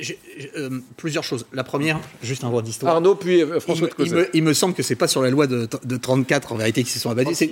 euh, 0.56 0.81
plusieurs 0.97 1.23
choses. 1.23 1.47
La 1.53 1.62
première, 1.62 2.00
juste 2.23 2.43
un 2.43 2.50
voix 2.50 2.61
d'histoire. 2.61 2.97
Arnaud, 2.97 3.15
puis 3.15 3.41
euh, 3.41 3.61
François 3.61 3.88
il, 4.00 4.06
il, 4.06 4.12
me, 4.12 4.29
il, 4.35 4.43
me, 4.43 4.53
semble 4.53 4.75
que 4.75 4.82
c'est 4.82 4.97
pas 4.97 5.06
sur 5.06 5.23
la 5.23 5.31
loi 5.31 5.47
de, 5.47 5.69
de 5.85 5.97
34 5.97 6.53
en 6.53 6.56
vérité 6.56 6.82
qui 6.82 6.91
se 6.91 6.99
sont 6.99 7.11
abattus. 7.11 7.44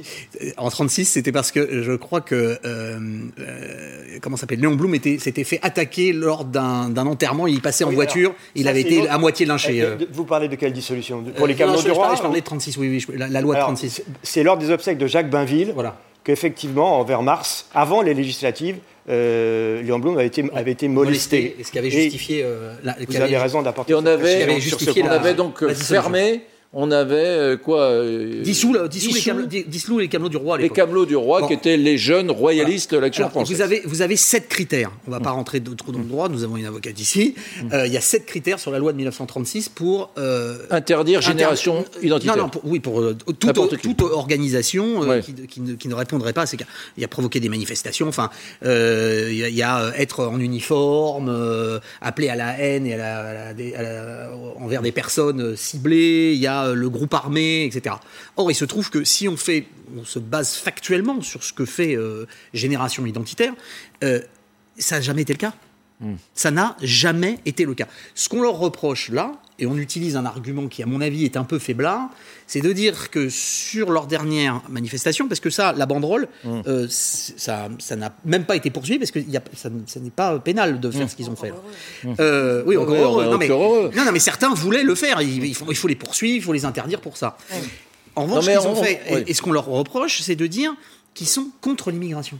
En 0.56 0.68
36, 0.68 1.04
c'était 1.04 1.30
parce 1.30 1.52
que 1.52 1.82
je 1.82 1.92
crois 1.92 2.20
que 2.20 2.58
comment 4.20 4.36
s'appelle 4.36 4.58
Léon 4.58 4.74
Blum 4.74 4.96
s'était 4.96 5.44
fait 5.44 5.60
attaquer 5.62 6.12
lors 6.12 6.44
d'un 6.44 6.96
enterrement. 6.96 7.46
Il 7.46 7.60
passait 7.60 7.84
en 7.84 7.90
voiture. 7.90 8.34
il 8.56 8.66
avait 8.66 8.80
été 8.80 9.08
à 9.08 9.18
moitié 9.18 9.46
lynché. 9.46 9.86
Vous 10.12 10.24
parlez 10.24 10.48
de 10.48 10.56
quelle 10.56 10.72
dissolution? 10.72 11.22
Pour 11.36 11.46
les 11.46 11.54
camelots 11.54 11.82
du 11.82 11.92
roi 11.92 12.14
Je 12.16 12.22
parlais 12.22 12.40
de 12.40 12.44
36. 12.44 12.76
Oui, 12.78 13.04
oui, 13.08 13.16
la, 13.16 13.40
loi 13.40 13.54
de 13.54 13.60
36. 13.60 14.02
C'est 14.24 14.42
lors 14.42 14.58
des 14.58 14.70
obsèques 14.70 14.98
de 14.98 15.06
Jacques 15.06 15.30
Bainville. 15.30 15.70
Voilà 15.72 16.00
qu'effectivement, 16.28 17.02
vers 17.04 17.22
mars, 17.22 17.64
avant 17.74 18.02
les 18.02 18.12
législatives, 18.12 18.76
euh, 19.08 19.80
Léon 19.80 19.98
Blum 19.98 20.18
avait 20.18 20.26
été, 20.26 20.44
avait 20.54 20.72
été 20.72 20.86
molesté. 20.86 21.56
Et 21.58 21.64
ce 21.64 21.72
qui 21.72 21.78
avait 21.78 21.88
justifié. 21.88 22.42
Euh, 22.44 22.74
la, 22.84 22.96
vous 23.08 23.16
avez 23.16 23.38
raison 23.38 23.62
d'apporter. 23.62 23.92
Et 23.92 23.94
on 23.94 24.04
avait, 24.04 24.46
on 25.02 25.06
avait 25.06 25.32
donc 25.32 25.66
fermé 25.72 26.42
on 26.74 26.90
avait 26.90 27.16
euh, 27.16 27.56
quoi 27.56 27.80
euh, 27.80 28.42
dissous, 28.42 28.74
les, 28.74 30.08
camelots, 30.08 30.28
du 30.28 30.36
roi. 30.36 30.58
Les 30.58 30.68
camelots 30.68 31.06
du 31.06 31.16
roi, 31.16 31.46
qui 31.46 31.54
étaient 31.54 31.78
les 31.78 31.96
jeunes 31.96 32.30
royalistes 32.30 32.92
de 32.92 32.98
l'Action 32.98 33.30
française. 33.30 33.56
Vous 33.56 33.62
avez, 33.62 33.82
vous 33.86 34.02
avez 34.02 34.16
sept 34.16 34.48
critères. 34.48 34.90
On 35.06 35.10
ne 35.10 35.16
va 35.16 35.20
pas 35.20 35.30
mm. 35.30 35.36
rentrer 35.36 35.62
trop 35.62 35.92
dans 35.92 36.00
le 36.00 36.04
droit. 36.04 36.28
Nous 36.28 36.44
avons 36.44 36.58
une 36.58 36.66
avocate 36.66 37.00
ici. 37.00 37.34
Mm. 37.62 37.72
Euh, 37.72 37.86
il 37.86 37.92
y 37.94 37.96
a 37.96 38.02
sept 38.02 38.26
critères 38.26 38.60
sur 38.60 38.70
la 38.70 38.78
loi 38.78 38.92
de 38.92 38.98
1936 38.98 39.70
pour 39.70 40.10
interdire 40.70 41.22
génération 41.22 41.86
identitaire. 42.02 42.36
Non, 42.36 42.44
non, 42.44 42.60
oui, 42.64 42.80
pour 42.80 43.02
toute, 43.24 44.02
organisation 44.02 45.00
qui, 45.48 45.88
ne, 45.88 45.94
répondrait 45.94 46.34
pas 46.34 46.42
à 46.42 46.46
ces 46.46 46.58
cas. 46.58 46.66
Il 46.98 47.00
y 47.00 47.04
a 47.04 47.08
provoqué 47.08 47.40
des 47.40 47.48
manifestations. 47.48 48.08
Enfin, 48.08 48.28
il 48.62 49.34
y, 49.34 49.62
a 49.62 49.90
être 49.96 50.26
en 50.26 50.38
uniforme, 50.38 51.80
appeler 52.02 52.28
à 52.28 52.36
la 52.36 52.58
haine 52.58 52.86
et 52.86 52.98
envers 54.60 54.82
des 54.82 54.92
personnes 54.92 55.56
ciblées. 55.56 56.34
Il 56.34 56.40
y 56.40 56.46
a 56.46 56.57
euh, 56.66 56.74
le 56.74 56.88
groupe 56.88 57.14
armé, 57.14 57.64
etc. 57.64 57.96
Or, 58.36 58.50
il 58.50 58.54
se 58.54 58.64
trouve 58.64 58.90
que 58.90 59.04
si 59.04 59.28
on 59.28 59.36
fait, 59.36 59.66
on 59.96 60.04
se 60.04 60.18
base 60.18 60.54
factuellement 60.54 61.20
sur 61.22 61.44
ce 61.44 61.52
que 61.52 61.64
fait 61.64 61.96
euh, 61.96 62.26
Génération 62.52 63.06
Identitaire, 63.06 63.54
euh, 64.04 64.20
ça 64.78 64.96
n'a 64.96 65.00
jamais 65.00 65.22
été 65.22 65.32
le 65.32 65.38
cas. 65.38 65.54
Hmm. 66.00 66.14
Ça 66.34 66.50
n'a 66.50 66.76
jamais 66.82 67.38
été 67.44 67.64
le 67.64 67.74
cas. 67.74 67.88
Ce 68.14 68.28
qu'on 68.28 68.42
leur 68.42 68.58
reproche 68.58 69.08
là, 69.08 69.32
et 69.58 69.66
on 69.66 69.76
utilise 69.76 70.16
un 70.16 70.24
argument 70.24 70.68
qui, 70.68 70.82
à 70.82 70.86
mon 70.86 71.00
avis, 71.00 71.24
est 71.24 71.36
un 71.36 71.44
peu 71.44 71.58
faiblard, 71.58 72.10
c'est 72.46 72.60
de 72.60 72.72
dire 72.72 73.10
que 73.10 73.28
sur 73.28 73.90
leur 73.90 74.06
dernière 74.06 74.62
manifestation, 74.68 75.28
parce 75.28 75.40
que 75.40 75.50
ça, 75.50 75.72
la 75.72 75.86
banderole, 75.86 76.28
mmh. 76.44 76.60
euh, 76.66 76.86
ça 76.88 77.68
n'a 77.96 78.14
même 78.24 78.44
pas 78.44 78.56
été 78.56 78.70
poursuivi, 78.70 78.98
parce 78.98 79.10
que 79.10 79.18
y 79.18 79.36
a, 79.36 79.42
ça, 79.54 79.68
n'est 79.70 80.10
pas 80.10 80.38
pénal 80.38 80.80
de 80.80 80.90
faire 80.90 81.06
mmh. 81.06 81.08
ce 81.08 81.16
qu'ils 81.16 81.30
ont 81.30 81.36
fait. 81.36 81.52
Mmh. 82.04 82.14
Euh, 82.20 82.62
oui, 82.66 82.76
encore 82.76 82.94
heureux. 82.94 83.24
Non 83.24 83.38
mais, 83.38 83.48
non, 83.48 84.12
mais 84.12 84.18
certains 84.20 84.54
voulaient 84.54 84.84
le 84.84 84.94
faire. 84.94 85.20
Il, 85.22 85.54
faut, 85.54 85.66
il 85.68 85.76
faut 85.76 85.88
les 85.88 85.96
poursuivre, 85.96 86.36
il 86.36 86.42
faut 86.42 86.52
les 86.52 86.64
interdire 86.64 87.00
pour 87.00 87.16
ça. 87.16 87.36
En 88.14 88.24
revanche, 88.24 88.44
ce 88.44 88.50
qu'ils 88.50 88.68
ont 88.68 88.76
fait, 88.76 89.24
et 89.26 89.34
ce 89.34 89.42
qu'on 89.42 89.52
leur 89.52 89.66
reproche, 89.66 90.20
c'est 90.22 90.36
de 90.36 90.46
dire 90.46 90.74
qu'ils 91.14 91.26
sont 91.26 91.48
contre 91.60 91.90
l'immigration. 91.90 92.38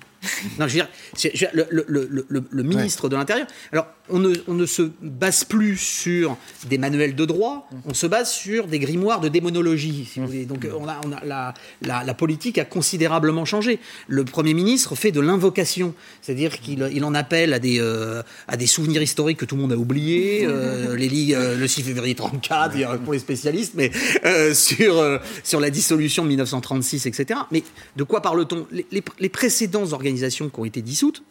Non, 0.59 0.67
je 0.67 0.79
veux 0.79 0.87
dire, 1.33 1.51
le, 1.53 1.67
le, 1.71 2.09
le, 2.29 2.45
le 2.51 2.63
ministre 2.63 3.09
de 3.09 3.17
l'Intérieur. 3.17 3.47
Alors, 3.73 3.87
on 4.11 4.19
ne, 4.19 4.35
on 4.47 4.55
ne, 4.55 4.67
se 4.67 4.91
base 5.03 5.45
plus 5.45 5.77
sur 5.77 6.37
des 6.69 6.79
manuels 6.79 7.15
de 7.15 7.25
droit, 7.25 7.69
on 7.85 7.95
se 7.95 8.07
base 8.07 8.31
sur 8.31 8.67
des 8.67 8.79
grimoires 8.79 9.21
de 9.21 9.29
démonologie, 9.29 10.09
si 10.11 10.21
vous 10.21 10.27
voulez. 10.27 10.45
Donc, 10.45 10.67
on 10.79 10.89
a, 10.89 11.01
on 11.05 11.13
a 11.13 11.25
la, 11.25 11.55
la, 11.83 12.05
la, 12.05 12.15
politique 12.15 12.59
a 12.59 12.65
considérablement 12.65 13.45
changé. 13.45 13.79
Le 14.07 14.25
Premier 14.25 14.55
ministre 14.55 14.95
fait 14.95 15.13
de 15.13 15.21
l'invocation, 15.21 15.95
c'est-à-dire 16.23 16.61
qu'il 16.61 16.89
il 16.93 17.05
en 17.05 17.15
appelle 17.15 17.53
à 17.53 17.59
des, 17.59 17.81
euh, 17.81 18.23
à 18.47 18.57
des 18.57 18.67
souvenirs 18.67 19.03
historiques 19.03 19.39
que 19.39 19.45
tout 19.45 19.57
le 19.57 19.63
monde 19.63 19.73
a 19.73 19.77
oubliés, 19.77 20.47
euh, 20.47 20.97
les 20.97 21.35
euh, 21.35 21.57
le 21.57 21.69
6 21.69 21.83
février 21.83 22.15
34, 22.15 23.01
pour 23.03 23.13
les 23.13 23.19
spécialistes, 23.19 23.73
mais 23.75 23.91
euh, 24.25 24.55
sur, 24.55 25.21
sur 25.45 25.61
la 25.61 25.71
dissolution 25.71 26.23
de 26.25 26.29
1936, 26.29 27.07
etc. 27.07 27.41
Mais 27.51 27.63
de 27.97 28.05
quoi 28.05 28.23
parle-t-on? 28.23 28.67
Les, 28.71 28.87
les, 28.91 29.03
les 29.19 29.29
précédents 29.29 29.93
organisations 29.93 30.08
qui 30.15 30.61
ont 30.61 30.65
été 30.65 30.83
dissoutes, 30.83 31.23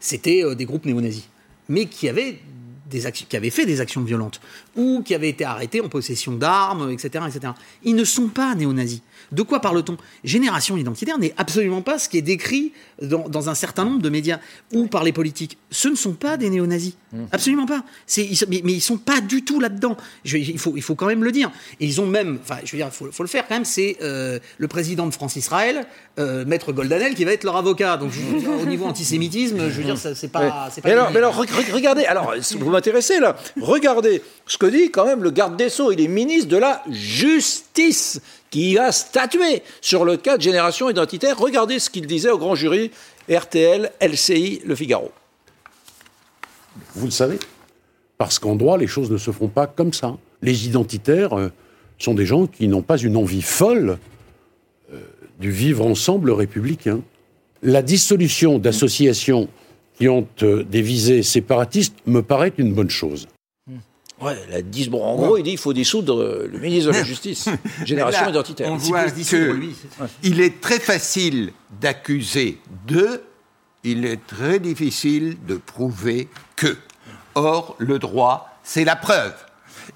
c'était 0.00 0.44
euh, 0.44 0.54
des 0.54 0.64
groupes 0.64 0.84
néo-nazis, 0.84 1.28
mais 1.68 1.86
qui 1.86 2.08
avaient, 2.08 2.40
des 2.90 3.10
qui 3.12 3.36
avaient 3.36 3.50
fait 3.50 3.66
des 3.66 3.80
actions 3.80 4.02
violentes, 4.02 4.40
ou 4.76 5.02
qui 5.04 5.14
avaient 5.14 5.28
été 5.28 5.44
arrêtés 5.44 5.80
en 5.80 5.88
possession 5.88 6.32
d'armes, 6.32 6.90
etc., 6.90 7.24
etc. 7.28 7.52
Ils 7.84 7.94
ne 7.94 8.04
sont 8.04 8.28
pas 8.28 8.54
néo-nazis. 8.54 9.02
De 9.32 9.42
quoi 9.42 9.60
parle-t-on? 9.60 9.96
Génération 10.24 10.76
identitaire 10.76 11.18
n'est 11.18 11.34
absolument 11.36 11.82
pas 11.82 11.98
ce 11.98 12.08
qui 12.08 12.18
est 12.18 12.22
décrit 12.22 12.72
dans, 13.02 13.48
un 13.48 13.54
certain 13.54 13.84
nombre 13.84 14.02
de 14.02 14.08
médias 14.08 14.38
ou 14.72 14.86
par 14.86 15.04
les 15.04 15.12
politiques. 15.12 15.58
Ce 15.70 15.88
ne 15.88 15.94
sont 15.94 16.14
pas 16.14 16.36
des 16.36 16.50
néo-nazis. 16.50 16.94
Mmh. 17.12 17.24
Absolument 17.32 17.66
pas. 17.66 17.84
Ils, 18.16 18.38
mais, 18.48 18.60
ils 18.64 18.70
ils 18.70 18.80
sont 18.80 18.96
pas 18.96 19.20
du 19.20 19.44
tout 19.44 19.60
là-dedans. 19.60 19.96
Il 20.24 20.58
faut, 20.58 20.74
il 20.76 20.82
faut 20.82 20.94
quand 20.94 21.06
même 21.06 21.24
le 21.24 21.32
dire. 21.32 21.50
Et 21.80 21.86
ils 21.86 22.00
ont 22.00 22.06
même, 22.06 22.38
enfin, 22.42 22.58
je 22.64 22.72
veux 22.72 22.78
dire, 22.78 22.88
il 22.88 23.12
faut, 23.12 23.22
le 23.22 23.28
faire 23.28 23.46
quand 23.46 23.54
même, 23.54 23.64
c'est 23.64 23.96
euh, 24.02 24.38
le 24.56 24.68
président 24.68 25.06
de 25.06 25.12
France 25.12 25.36
Israël, 25.36 25.86
euh, 26.18 26.44
Maître 26.44 26.72
Goldanel, 26.72 27.14
qui 27.14 27.24
va 27.24 27.32
être 27.32 27.44
leur 27.44 27.56
avocat. 27.56 27.96
Donc, 27.96 28.12
au 28.62 28.66
niveau 28.66 28.86
antisémitisme, 28.86 29.68
je 29.68 29.76
veux 29.78 29.84
dire, 29.84 29.98
c'est 29.98 30.28
pas. 30.28 30.50
pas 30.50 30.70
mais, 30.84 30.92
alors, 30.92 31.10
mais 31.10 31.18
alors, 31.18 31.34
regardez, 31.72 32.04
alors, 32.04 32.34
vous 32.58 32.70
m'intéressez 32.70 33.20
là, 33.20 33.36
regardez 33.60 34.22
ce 34.46 34.56
que 34.58 34.66
dit 34.66 34.90
quand 34.90 35.04
même 35.04 35.22
le 35.22 35.30
garde 35.30 35.56
des 35.56 35.68
Sceaux. 35.68 35.92
Il 35.92 36.00
est 36.00 36.08
ministre 36.08 36.48
de 36.48 36.56
la 36.56 36.82
Justice 36.90 38.20
qui 38.50 38.78
a 38.78 38.92
statué 38.92 39.62
sur 39.80 40.04
le 40.04 40.16
cas 40.16 40.36
de 40.36 40.42
génération 40.42 40.88
identitaire. 40.88 41.38
Regardez 41.38 41.78
ce 41.78 41.90
qu'il 41.90 42.06
disait 42.06 42.30
au 42.30 42.38
grand 42.38 42.54
jury 42.54 42.90
RTL, 43.30 43.90
LCI, 44.00 44.62
Le 44.64 44.74
Figaro. 44.74 45.10
Vous 46.94 47.06
le 47.06 47.12
savez, 47.12 47.38
parce 48.16 48.38
qu'en 48.38 48.56
droit, 48.56 48.78
les 48.78 48.86
choses 48.86 49.10
ne 49.10 49.18
se 49.18 49.30
font 49.30 49.48
pas 49.48 49.66
comme 49.66 49.92
ça. 49.92 50.16
Les 50.42 50.66
identitaires 50.66 51.38
euh, 51.38 51.48
sont 51.98 52.14
des 52.14 52.26
gens 52.26 52.46
qui 52.46 52.68
n'ont 52.68 52.82
pas 52.82 52.98
une 52.98 53.16
envie 53.16 53.42
folle 53.42 53.98
euh, 54.92 55.00
du 55.40 55.50
vivre 55.50 55.84
ensemble 55.84 56.30
républicain. 56.30 57.00
La 57.62 57.82
dissolution 57.82 58.58
d'associations 58.58 59.48
qui 59.96 60.08
ont 60.08 60.26
euh, 60.42 60.62
des 60.62 60.82
visées 60.82 61.22
séparatistes 61.22 61.96
me 62.06 62.22
paraît 62.22 62.52
une 62.56 62.72
bonne 62.72 62.90
chose. 62.90 63.28
Ouais, 64.20 64.36
la 64.50 64.62
bon, 64.90 65.02
en 65.02 65.14
gros, 65.14 65.36
il 65.36 65.44
dit 65.44 65.50
qu'il 65.50 65.58
faut 65.58 65.72
dissoudre 65.72 66.46
le 66.50 66.58
ministre 66.58 66.90
de 66.90 66.96
la 66.96 67.04
Justice. 67.04 67.48
Génération 67.84 68.28
identitaire. 68.28 68.72
On 68.72 68.76
voit 68.76 69.04
il 70.22 70.40
est 70.40 70.60
très 70.60 70.80
facile 70.80 71.52
d'accuser 71.80 72.58
de, 72.86 73.22
il 73.84 74.04
est 74.04 74.26
très 74.26 74.58
difficile 74.58 75.36
de 75.46 75.56
prouver 75.56 76.28
que. 76.56 76.76
Or, 77.34 77.76
le 77.78 78.00
droit, 78.00 78.58
c'est 78.64 78.84
la 78.84 78.96
preuve. 78.96 79.34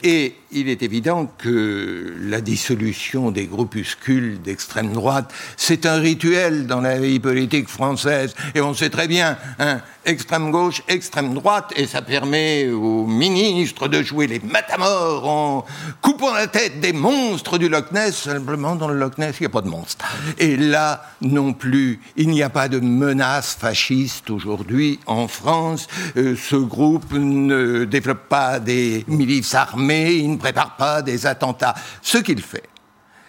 Et 0.04 0.36
il 0.52 0.68
est 0.68 0.82
évident 0.82 1.26
que 1.38 2.14
la 2.21 2.40
dissolution 2.40 3.30
des 3.30 3.47
groupuscules 3.47 4.40
d'extrême 4.42 4.92
droite, 4.92 5.32
c'est 5.56 5.87
un 5.87 5.97
rituel 5.97 6.66
dans 6.66 6.80
la 6.80 6.99
vie 6.99 7.21
politique 7.21 7.68
française. 7.68 8.35
Et 8.54 8.61
on 8.61 8.75
sait 8.75 8.90
très 8.90 9.09
bien, 9.09 9.37
hein, 9.59 9.80
extrême 10.04 10.50
gauche, 10.50 10.82
extrême 10.88 11.35
droite, 11.35 11.73
et 11.76 11.87
ça 11.87 12.02
permet 12.02 12.71
aux 12.71 13.06
ministres 13.06 13.88
de 13.88 14.02
jouer 14.02 14.26
les 14.26 14.40
matamores 14.40 15.28
en 15.28 15.64
coupant 16.00 16.35
la 16.35 16.47
tête 16.47 16.80
des 16.80 16.92
monstres 16.92 17.59
du 17.59 17.68
Loch 17.68 17.92
Ness. 17.92 18.23
Simplement, 18.23 18.76
dans 18.76 18.88
le 18.88 18.99
Loch 18.99 19.18
Ness, 19.18 19.37
il 19.40 19.44
n'y 19.44 19.47
a 19.47 19.50
pas 19.50 19.62
de 19.62 19.68
monstres. 19.68 20.04
Et 20.38 20.56
là, 20.56 21.04
non 21.21 21.52
plus, 21.52 22.00
il 22.16 22.28
n'y 22.28 22.42
a 22.42 22.50
pas 22.50 22.68
de 22.68 22.80
menace 22.80 23.56
fasciste 23.59 24.30
aujourd'hui 24.30 24.99
en 25.06 25.28
France. 25.28 25.87
Euh, 26.16 26.37
ce 26.37 26.56
groupe 26.56 27.12
ne 27.12 27.85
développe 27.85 28.28
pas 28.28 28.59
des 28.59 29.04
milices 29.09 29.54
armées, 29.54 30.16
prépare 30.42 30.76
pas 30.76 31.02
des 31.02 31.26
attentats. 31.26 31.75
Ce 32.02 32.18
qu'il 32.18 32.42
fait, 32.42 32.68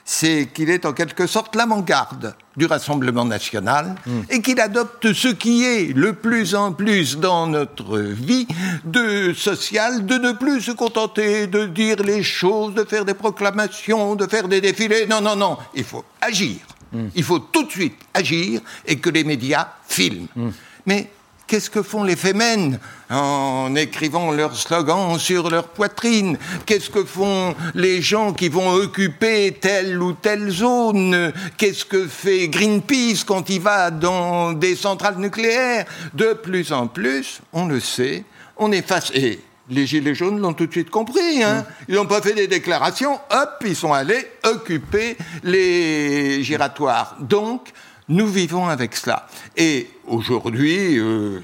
c'est 0.05 0.49
qu'il 0.53 0.69
est 0.69 0.85
en 0.85 0.93
quelque 0.93 1.27
sorte 1.27 1.55
l'avant-garde 1.55 2.35
du 2.57 2.65
Rassemblement 2.65 3.23
national 3.25 3.95
hmm. 4.05 4.21
et 4.29 4.41
qu'il 4.41 4.59
adopte 4.59 5.13
ce 5.13 5.29
qui 5.29 5.63
est 5.63 5.95
le 5.95 6.13
plus 6.13 6.55
en 6.55 6.73
plus 6.73 7.17
dans 7.17 7.47
notre 7.47 7.99
vie 7.99 8.47
de 8.83 9.33
social, 9.33 10.05
de 10.05 10.15
ne 10.15 10.33
plus 10.33 10.61
se 10.61 10.71
contenter 10.71 11.47
de 11.47 11.65
dire 11.65 11.97
les 12.03 12.21
choses, 12.21 12.73
de 12.73 12.83
faire 12.83 13.05
des 13.05 13.13
proclamations, 13.13 14.15
de 14.15 14.27
faire 14.27 14.47
des 14.47 14.59
défilés. 14.59 15.05
Non, 15.07 15.21
non, 15.21 15.35
non, 15.35 15.57
il 15.73 15.83
faut 15.83 16.03
agir. 16.19 16.57
Hmm. 16.91 17.07
Il 17.15 17.23
faut 17.23 17.39
tout 17.39 17.63
de 17.63 17.71
suite 17.71 17.97
agir 18.13 18.61
et 18.85 18.97
que 18.97 19.09
les 19.09 19.23
médias 19.23 19.67
filment. 19.87 20.27
Hmm. 20.35 20.49
Mais 20.85 21.09
Qu'est-ce 21.53 21.69
que 21.69 21.83
font 21.83 22.03
les 22.03 22.15
fémènes 22.15 22.79
en 23.11 23.75
écrivant 23.75 24.31
leurs 24.31 24.55
slogans 24.55 25.19
sur 25.19 25.51
leur 25.51 25.67
poitrine 25.67 26.39
Qu'est-ce 26.65 26.89
que 26.89 27.03
font 27.03 27.53
les 27.75 28.01
gens 28.01 28.33
qui 28.33 28.49
vont 28.49 28.71
occuper 28.71 29.55
telle 29.61 30.01
ou 30.01 30.13
telle 30.13 30.49
zone? 30.49 31.31
Qu'est-ce 31.55 31.85
que 31.85 32.07
fait 32.07 32.47
Greenpeace 32.47 33.23
quand 33.23 33.51
il 33.51 33.61
va 33.61 33.91
dans 33.91 34.53
des 34.53 34.75
centrales 34.75 35.19
nucléaires? 35.19 35.85
De 36.15 36.33
plus 36.33 36.71
en 36.71 36.87
plus, 36.87 37.41
on 37.53 37.67
le 37.67 37.79
sait, 37.79 38.23
on 38.57 38.71
est 38.71 38.81
face... 38.81 39.11
Et 39.13 39.39
les 39.69 39.85
Gilets 39.85 40.15
jaunes 40.15 40.39
l'ont 40.39 40.53
tout 40.53 40.65
de 40.65 40.71
suite 40.71 40.89
compris. 40.89 41.43
Hein. 41.43 41.59
Mm. 41.59 41.83
Ils 41.89 41.95
n'ont 41.95 42.07
pas 42.07 42.23
fait 42.23 42.33
des 42.33 42.47
déclarations, 42.47 43.19
hop, 43.29 43.63
ils 43.63 43.75
sont 43.75 43.93
allés 43.93 44.27
occuper 44.43 45.17
les 45.43 46.43
giratoires. 46.43 47.15
Donc, 47.19 47.71
nous 48.13 48.27
vivons 48.27 48.67
avec 48.67 48.95
cela. 48.95 49.27
Et 49.57 49.87
aujourd'hui, 50.07 50.99
euh, 50.99 51.39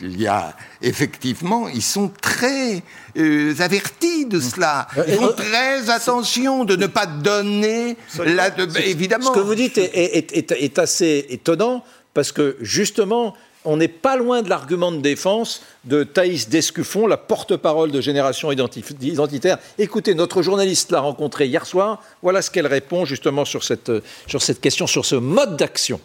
il 0.00 0.20
y 0.20 0.26
a 0.26 0.56
effectivement, 0.80 1.68
ils 1.68 1.82
sont 1.82 2.10
très 2.20 2.82
euh, 3.18 3.54
avertis 3.58 4.24
de 4.26 4.40
cela. 4.40 4.88
Euh, 4.96 5.04
ils 5.08 5.14
font 5.14 5.32
très 5.36 5.90
attention 5.90 6.64
de 6.64 6.76
ne 6.76 6.86
pas 6.86 7.06
donner 7.06 7.96
la. 8.24 8.48
évidemment. 8.86 9.32
Ce 9.34 9.38
que 9.38 9.44
vous 9.44 9.54
dites 9.54 9.78
est 9.78 10.78
assez 10.78 11.26
étonnant 11.28 11.84
parce 12.14 12.32
que 12.32 12.56
justement, 12.60 13.34
on 13.64 13.76
n'est 13.76 13.88
pas 13.88 14.16
loin 14.16 14.42
de 14.42 14.48
l'argument 14.48 14.92
de 14.92 14.98
défense 14.98 15.62
de 15.84 16.02
Thaïs 16.02 16.48
Descuffon, 16.48 17.06
la 17.06 17.16
porte-parole 17.16 17.90
de 17.90 18.00
Génération 18.00 18.50
Identitaire. 18.50 19.58
Écoutez, 19.78 20.14
notre 20.14 20.42
journaliste 20.42 20.90
l'a 20.92 21.00
rencontrée 21.00 21.46
hier 21.46 21.66
soir. 21.66 22.02
Voilà 22.22 22.42
ce 22.42 22.50
qu'elle 22.50 22.66
répond 22.66 23.04
justement 23.04 23.44
sur 23.44 23.64
cette, 23.64 23.92
sur 24.26 24.42
cette 24.42 24.60
question, 24.60 24.86
sur 24.86 25.04
ce 25.04 25.16
mode 25.16 25.56
d'action. 25.56 26.00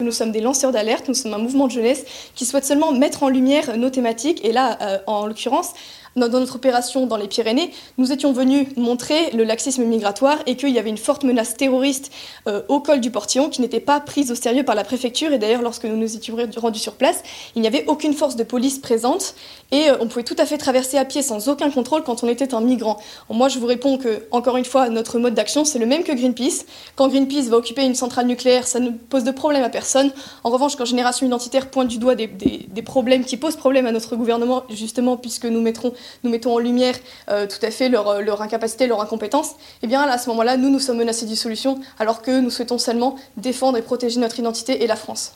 Nous 0.00 0.10
sommes 0.10 0.32
des 0.32 0.40
lanceurs 0.40 0.72
d'alerte, 0.72 1.06
nous 1.06 1.14
sommes 1.14 1.34
un 1.34 1.38
mouvement 1.38 1.68
de 1.68 1.72
jeunesse 1.72 2.04
qui 2.34 2.44
souhaite 2.44 2.64
seulement 2.64 2.92
mettre 2.92 3.22
en 3.22 3.28
lumière 3.28 3.76
nos 3.76 3.90
thématiques. 3.90 4.44
Et 4.44 4.52
là, 4.52 4.78
euh, 4.82 4.98
en 5.06 5.26
l'occurrence, 5.26 5.74
dans, 6.16 6.28
notre 6.28 6.56
opération 6.56 7.06
dans 7.06 7.16
les 7.16 7.28
Pyrénées, 7.28 7.70
nous 7.98 8.12
étions 8.12 8.32
venus 8.32 8.68
montrer 8.76 9.30
le 9.30 9.44
laxisme 9.44 9.84
migratoire 9.84 10.38
et 10.46 10.56
qu'il 10.56 10.70
y 10.70 10.78
avait 10.78 10.90
une 10.90 10.98
forte 10.98 11.24
menace 11.24 11.56
terroriste 11.56 12.12
euh, 12.48 12.62
au 12.68 12.80
col 12.80 13.00
du 13.00 13.10
Portillon 13.10 13.48
qui 13.48 13.60
n'était 13.60 13.80
pas 13.80 14.00
prise 14.00 14.30
au 14.30 14.34
sérieux 14.34 14.64
par 14.64 14.74
la 14.74 14.84
préfecture. 14.84 15.32
Et 15.32 15.38
d'ailleurs, 15.38 15.62
lorsque 15.62 15.84
nous 15.84 15.96
nous 15.96 16.16
étions 16.16 16.36
rendus 16.56 16.78
sur 16.78 16.94
place, 16.94 17.22
il 17.56 17.62
n'y 17.62 17.68
avait 17.68 17.84
aucune 17.86 18.14
force 18.14 18.36
de 18.36 18.44
police 18.44 18.78
présente 18.78 19.34
et 19.70 19.90
euh, 19.90 19.96
on 20.00 20.06
pouvait 20.06 20.24
tout 20.24 20.36
à 20.38 20.46
fait 20.46 20.58
traverser 20.58 20.98
à 20.98 21.04
pied 21.04 21.22
sans 21.22 21.48
aucun 21.48 21.70
contrôle 21.70 22.02
quand 22.02 22.22
on 22.24 22.28
était 22.28 22.54
un 22.54 22.60
migrant. 22.60 22.98
moi, 23.30 23.48
je 23.48 23.58
vous 23.58 23.66
réponds 23.66 23.98
que, 23.98 24.26
encore 24.30 24.56
une 24.56 24.64
fois, 24.64 24.88
notre 24.88 25.18
mode 25.18 25.34
d'action, 25.34 25.64
c'est 25.64 25.78
le 25.78 25.86
même 25.86 26.04
que 26.04 26.12
Greenpeace. 26.12 26.66
Quand 26.96 27.08
Greenpeace 27.08 27.48
va 27.48 27.56
occuper 27.56 27.84
une 27.84 27.94
centrale 27.94 28.26
nucléaire, 28.26 28.66
ça 28.66 28.80
ne 28.80 28.90
pose 28.90 29.24
de 29.24 29.30
problème 29.30 29.64
à 29.64 29.70
personne. 29.70 30.12
En 30.44 30.50
revanche, 30.50 30.76
quand 30.76 30.84
Génération 30.84 31.26
Identitaire 31.26 31.70
pointe 31.70 31.88
du 31.88 31.98
doigt 31.98 32.14
des, 32.14 32.26
des 32.26 32.82
problèmes 32.82 33.24
qui 33.24 33.36
posent 33.36 33.56
problème 33.56 33.86
à 33.86 33.92
notre 33.92 34.16
gouvernement, 34.16 34.64
justement, 34.70 35.16
puisque 35.16 35.46
nous 35.46 35.60
mettrons 35.60 35.92
nous 36.22 36.30
mettons 36.30 36.54
en 36.54 36.58
lumière 36.58 36.94
euh, 37.30 37.46
tout 37.46 37.64
à 37.64 37.70
fait 37.70 37.88
leur, 37.88 38.22
leur, 38.22 38.42
incapacité, 38.42 38.86
leur 38.86 39.00
incompétence, 39.00 39.52
eh 39.82 39.86
bien 39.86 40.02
à 40.02 40.18
ce 40.18 40.28
moment-là, 40.30 40.56
nous, 40.56 40.70
nous 40.70 40.80
sommes 40.80 40.98
menacés 40.98 41.24
de 41.24 41.30
dissolution, 41.30 41.80
alors 41.98 42.22
que 42.22 42.40
nous 42.40 42.50
souhaitons 42.50 42.78
seulement 42.78 43.16
défendre 43.36 43.78
et 43.78 43.82
protéger 43.82 44.20
notre 44.20 44.38
identité 44.38 44.82
et 44.82 44.86
la 44.86 44.96
France. 44.96 45.34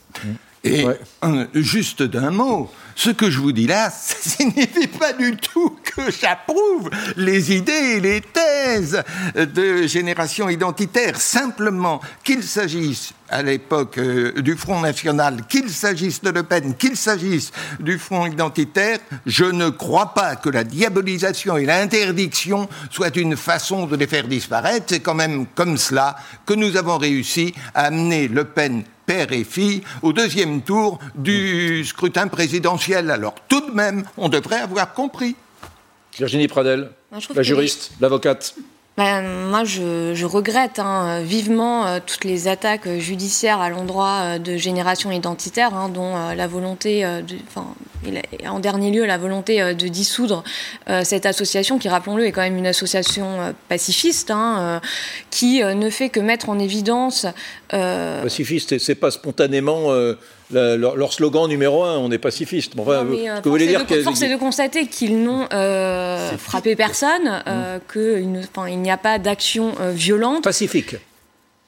Et 0.66 0.84
juste 1.54 2.02
d'un 2.02 2.30
mot, 2.30 2.70
ce 2.96 3.10
que 3.10 3.30
je 3.30 3.38
vous 3.38 3.52
dis 3.52 3.66
là, 3.66 3.90
ça 3.96 4.16
signifie 4.20 4.88
pas 4.88 5.12
du 5.12 5.36
tout 5.36 5.76
que 5.84 6.10
j'approuve 6.10 6.90
les 7.16 7.54
idées 7.54 7.96
et 7.96 8.00
les 8.00 8.20
thèses 8.20 9.02
de 9.34 9.86
génération 9.86 10.48
identitaire. 10.48 11.20
Simplement 11.20 12.00
qu'il 12.24 12.42
s'agisse 12.42 13.12
à 13.28 13.42
l'époque 13.42 13.98
euh, 13.98 14.40
du 14.40 14.56
Front 14.56 14.80
National, 14.80 15.46
qu'il 15.48 15.68
s'agisse 15.70 16.22
de 16.22 16.30
Le 16.30 16.42
Pen, 16.42 16.74
qu'il 16.74 16.96
s'agisse 16.96 17.50
du 17.80 17.98
Front 17.98 18.26
identitaire, 18.26 18.98
je 19.26 19.44
ne 19.44 19.68
crois 19.68 20.14
pas 20.14 20.36
que 20.36 20.48
la 20.48 20.64
diabolisation 20.64 21.56
et 21.56 21.66
l'interdiction 21.66 22.68
soient 22.90 23.14
une 23.16 23.36
façon 23.36 23.86
de 23.86 23.96
les 23.96 24.06
faire 24.06 24.28
disparaître. 24.28 24.86
C'est 24.88 25.00
quand 25.00 25.14
même 25.14 25.46
comme 25.54 25.76
cela 25.76 26.16
que 26.46 26.54
nous 26.54 26.76
avons 26.76 26.98
réussi 26.98 27.52
à 27.74 27.86
amener 27.86 28.28
Le 28.28 28.44
Pen 28.44 28.84
père 29.06 29.32
et 29.32 29.44
fille 29.44 29.82
au 30.02 30.12
deuxième 30.12 30.62
tour 30.62 30.98
du 31.14 31.84
scrutin 31.84 32.28
présidentiel. 32.28 33.10
Alors 33.10 33.34
tout 33.48 33.60
de 33.60 33.70
même, 33.70 34.04
on 34.16 34.28
devrait 34.28 34.60
avoir 34.60 34.92
compris. 34.92 35.36
Virginie 36.18 36.48
Pradel, 36.48 36.90
la 37.34 37.42
juriste, 37.42 37.92
l'avocate. 38.00 38.54
Ben, 38.96 39.20
moi, 39.22 39.64
je, 39.64 40.24
regrette 40.24 40.78
hein, 40.78 41.20
vivement 41.20 41.86
euh, 41.86 41.98
toutes 42.04 42.24
les 42.24 42.48
attaques 42.48 42.88
judiciaires 42.98 43.60
à 43.60 43.68
l'endroit 43.68 44.20
euh, 44.22 44.38
de 44.38 44.56
générations 44.56 45.10
identitaires, 45.10 45.74
hein, 45.74 45.90
dont 45.90 46.16
euh, 46.16 46.34
la 46.34 46.46
volonté, 46.46 47.02
de, 47.02 47.36
en 48.48 48.58
dernier 48.58 48.90
lieu, 48.90 49.04
la 49.04 49.18
volonté 49.18 49.74
de 49.74 49.88
dissoudre 49.88 50.44
cette 51.02 51.26
association, 51.26 51.78
qui, 51.78 51.88
rappelons-le, 51.88 52.24
est 52.24 52.32
quand 52.32 52.40
même 52.40 52.56
une 52.56 52.66
association 52.66 53.54
pacifiste, 53.68 54.30
hein, 54.30 54.80
qui 55.30 55.62
ne 55.62 55.90
fait 55.90 56.08
que 56.08 56.20
mettre 56.20 56.48
en 56.48 56.58
évidence. 56.58 57.26
Pacifiste, 57.70 58.78
c'est 58.78 58.94
pas 58.94 59.10
spontanément 59.10 59.90
leur, 60.50 61.12
slogan 61.12 61.48
numéro 61.48 61.84
un, 61.84 61.98
on 61.98 62.10
est 62.10 62.18
pacifiste. 62.18 62.76
Bon, 62.76 62.82
enfin, 62.82 63.06
euh, 63.06 63.40
que 63.40 63.48
vous 63.48 63.58
dire 63.58 63.84
de, 63.84 64.02
Force 64.02 64.22
est 64.22 64.32
de 64.32 64.36
constater 64.36 64.86
qu'ils 64.86 65.22
n'ont 65.22 65.46
euh, 65.52 66.36
frappé 66.38 66.76
personne, 66.76 67.42
euh, 67.46 67.78
qu'il 67.92 68.80
n'y 68.80 68.90
a 68.90 68.96
pas 68.96 69.18
d'action 69.18 69.74
violente. 69.94 70.44
Pacifique 70.44 70.96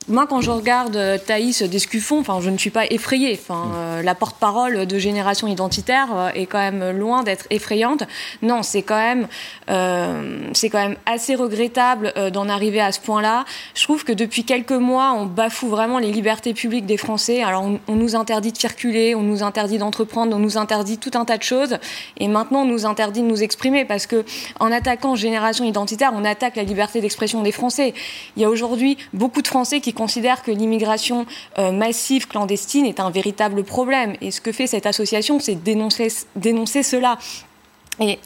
moi, 0.08 0.26
quand 0.26 0.40
je 0.40 0.50
regarde 0.50 0.96
euh, 0.96 1.18
Thaïs 1.18 1.62
Descuffon, 1.62 2.20
enfin, 2.20 2.40
je 2.40 2.48
ne 2.48 2.56
suis 2.56 2.70
pas 2.70 2.86
effrayée. 2.86 3.38
Enfin, 3.40 3.66
mm. 3.66 3.72
euh, 3.74 4.02
la 4.02 4.14
porte-parole 4.14 4.86
de 4.86 4.98
Génération 4.98 5.46
Identitaire 5.48 6.08
euh, 6.14 6.28
est 6.34 6.46
quand 6.46 6.58
même 6.58 6.96
loin 6.96 7.22
d'être 7.22 7.46
effrayante. 7.50 8.04
Non, 8.42 8.62
c'est 8.62 8.82
quand 8.82 8.96
même, 8.96 9.28
c'est 10.54 10.70
quand 10.70 10.78
même 10.78 10.96
assez 11.06 11.34
regrettable 11.34 12.12
d'en 12.32 12.48
arriver 12.48 12.80
à 12.80 12.92
ce 12.92 13.00
point-là. 13.00 13.44
Je 13.74 13.82
trouve 13.82 14.04
que 14.04 14.12
depuis 14.12 14.44
quelques 14.44 14.72
mois, 14.72 15.12
on 15.16 15.26
bafoue 15.26 15.68
vraiment 15.68 15.98
les 15.98 16.10
libertés 16.10 16.54
publiques 16.54 16.86
des 16.86 16.96
Français. 16.96 17.42
Alors, 17.42 17.68
on, 17.86 17.94
nous 17.94 18.16
interdit 18.16 18.52
de 18.52 18.56
circuler, 18.56 19.14
on 19.14 19.22
nous 19.22 19.42
interdit 19.42 19.78
d'entreprendre, 19.78 20.34
on 20.34 20.38
nous 20.38 20.56
interdit 20.56 20.98
tout 20.98 21.10
un 21.14 21.24
tas 21.24 21.36
de 21.36 21.42
choses, 21.42 21.78
et 22.18 22.28
maintenant, 22.28 22.62
on 22.62 22.64
nous 22.64 22.86
interdit 22.86 23.20
de 23.20 23.26
nous 23.26 23.42
exprimer 23.42 23.84
parce 23.84 24.06
que, 24.06 24.24
en 24.60 24.72
attaquant 24.72 25.14
Génération 25.16 25.64
Identitaire, 25.64 26.12
on 26.14 26.24
attaque 26.24 26.56
la 26.56 26.64
liberté 26.64 27.00
d'expression 27.00 27.42
des 27.42 27.52
Français. 27.52 27.92
Il 28.36 28.42
y 28.42 28.44
a 28.44 28.50
aujourd'hui 28.50 28.96
beaucoup 29.12 29.42
de 29.42 29.48
Français 29.48 29.80
qui 29.80 29.92
considère 29.98 30.42
que 30.42 30.52
l'immigration 30.52 31.26
euh, 31.58 31.72
massive 31.72 32.28
clandestine 32.28 32.86
est 32.86 33.00
un 33.00 33.10
véritable 33.10 33.64
problème. 33.64 34.14
Et 34.20 34.30
ce 34.30 34.40
que 34.40 34.52
fait 34.52 34.68
cette 34.68 34.86
association, 34.86 35.40
c'est 35.40 35.56
dénoncer, 35.56 36.08
dénoncer 36.36 36.84
cela. 36.84 37.18
Et 38.00 38.18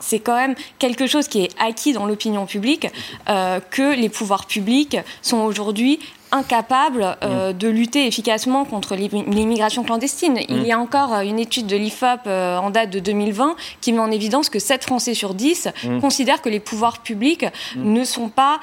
c'est 0.00 0.20
quand 0.20 0.36
même 0.36 0.54
quelque 0.78 1.06
chose 1.06 1.28
qui 1.28 1.44
est 1.44 1.50
acquis 1.58 1.92
dans 1.92 2.06
l'opinion 2.06 2.46
publique, 2.46 2.88
euh, 3.28 3.60
que 3.70 3.94
les 3.94 4.08
pouvoirs 4.08 4.46
publics 4.46 4.98
sont 5.22 5.38
aujourd'hui 5.38 5.98
incapable 6.34 7.16
euh, 7.22 7.52
mm. 7.52 7.58
de 7.58 7.68
lutter 7.68 8.06
efficacement 8.06 8.64
contre 8.64 8.96
l'immigration 8.96 9.84
clandestine. 9.84 10.40
Il 10.48 10.62
mm. 10.62 10.64
y 10.64 10.72
a 10.72 10.78
encore 10.78 11.14
euh, 11.14 11.20
une 11.20 11.38
étude 11.38 11.66
de 11.66 11.76
l'IFOP 11.76 12.26
euh, 12.26 12.58
en 12.58 12.70
date 12.70 12.90
de 12.90 12.98
2020 12.98 13.54
qui 13.80 13.92
met 13.92 14.00
en 14.00 14.10
évidence 14.10 14.48
que 14.50 14.58
7 14.58 14.84
Français 14.84 15.14
sur 15.14 15.34
10 15.34 15.68
mm. 15.84 16.00
considèrent 16.00 16.42
que 16.42 16.48
les 16.48 16.60
pouvoirs 16.60 16.98
publics 16.98 17.46
ne 17.76 18.04
sont 18.04 18.28
pas 18.28 18.58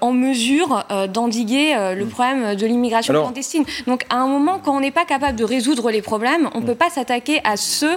en 0.00 0.12
mesure 0.12 0.84
d'endiguer 1.12 1.74
le 1.96 2.06
problème 2.06 2.54
de 2.54 2.66
l'immigration 2.66 3.14
clandestine. 3.14 3.64
Donc 3.86 4.04
à 4.10 4.16
un 4.16 4.26
moment, 4.26 4.60
quand 4.62 4.76
on 4.76 4.80
n'est 4.80 4.90
pas 4.90 5.04
capable 5.04 5.36
de 5.38 5.44
résoudre 5.44 5.90
les 5.90 6.02
problèmes, 6.02 6.50
on 6.54 6.60
ne 6.60 6.66
peut 6.66 6.74
pas 6.74 6.90
s'attaquer 6.90 7.40
à 7.44 7.56
ceux 7.56 7.96